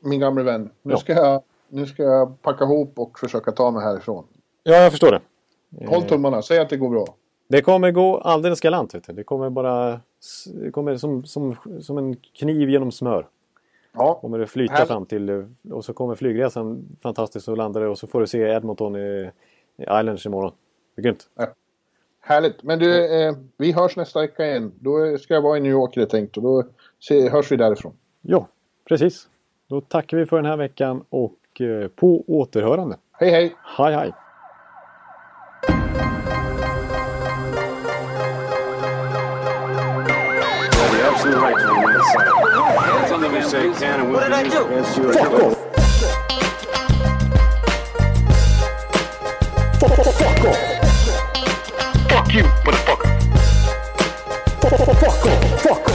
[0.00, 0.70] min gamle vän.
[0.82, 0.98] Nu, Ja.
[0.98, 4.24] ska jag, nu ska jag packa ihop och försöka ta mig härifrån.
[4.62, 5.20] Ja, jag förstår det.
[5.86, 7.06] Håll tummarna, säg att det går bra.
[7.48, 8.94] Det kommer gå alldeles galant.
[8.94, 9.12] Vet du.
[9.12, 10.00] Det kommer bara...
[10.54, 13.26] Det kommer som, som, som en kniv genom smör.
[13.92, 15.28] Ja, Kommer det flyta Här- fram till...
[15.28, 18.96] eh, Och så kommer flygresan fantastiskt och landar det och så får du se Edmonton
[18.96, 19.30] i,
[19.78, 20.52] i Islanders imorgon.
[20.94, 21.28] Det är grymt.
[22.20, 22.62] Härligt.
[22.62, 24.72] Men du, eh, vi hörs nästa vecka igen.
[24.80, 26.64] Då ska jag vara i New York det tänkt och då
[27.00, 27.92] se, hörs vi därifrån.
[28.22, 28.48] Ja,
[28.88, 29.28] precis.
[29.68, 32.96] Då tackar vi för den här veckan och eh, på återhörande.
[33.12, 33.54] Hej hej!
[33.76, 34.12] Hej hej!
[40.48, 42.78] You have the absolute right to remain silent.
[42.80, 45.57] Hands on the we say can and will be used against you.
[52.38, 53.10] You, motherfucker.
[54.60, 55.00] Fuck off!
[55.60, 55.88] Fuck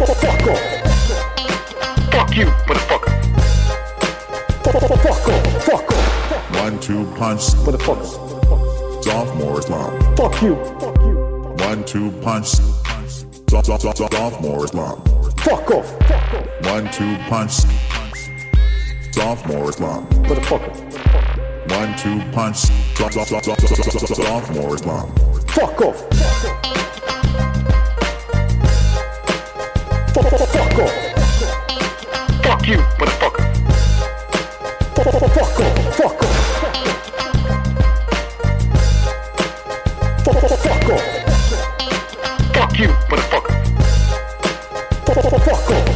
[0.00, 0.20] off!
[0.20, 0.62] Fuck off!
[2.12, 3.12] Fuck you, motherfucker.
[4.64, 5.62] Fuck off!
[5.64, 6.60] Fuck off!
[6.62, 8.10] One-two punch, Motherfuckers!
[9.02, 10.16] sophomore slump.
[10.16, 10.54] Fuck you!
[10.78, 11.54] Fuck you!
[11.66, 15.08] One-two punch, so- so- so- sophomore slump.
[15.40, 15.86] Fuck off!
[16.06, 16.64] Fuck off!
[16.66, 17.52] One-two punch,
[19.12, 20.10] sophomore slump.
[20.10, 20.89] Motherfucker!
[21.70, 22.00] Punch,
[22.96, 25.18] so- so- so- sophomore slump.
[25.50, 25.96] Fuck off!
[30.12, 30.48] Fuck off!
[30.50, 30.94] Fuck off!
[32.42, 33.46] Fuck you, motherfucker.
[34.96, 35.20] Fuck off!
[35.32, 36.34] Fuck off!
[40.24, 40.42] Fuck
[40.90, 41.04] off!
[42.52, 43.54] Fuck you, motherfucker.
[45.06, 45.89] Fuck off!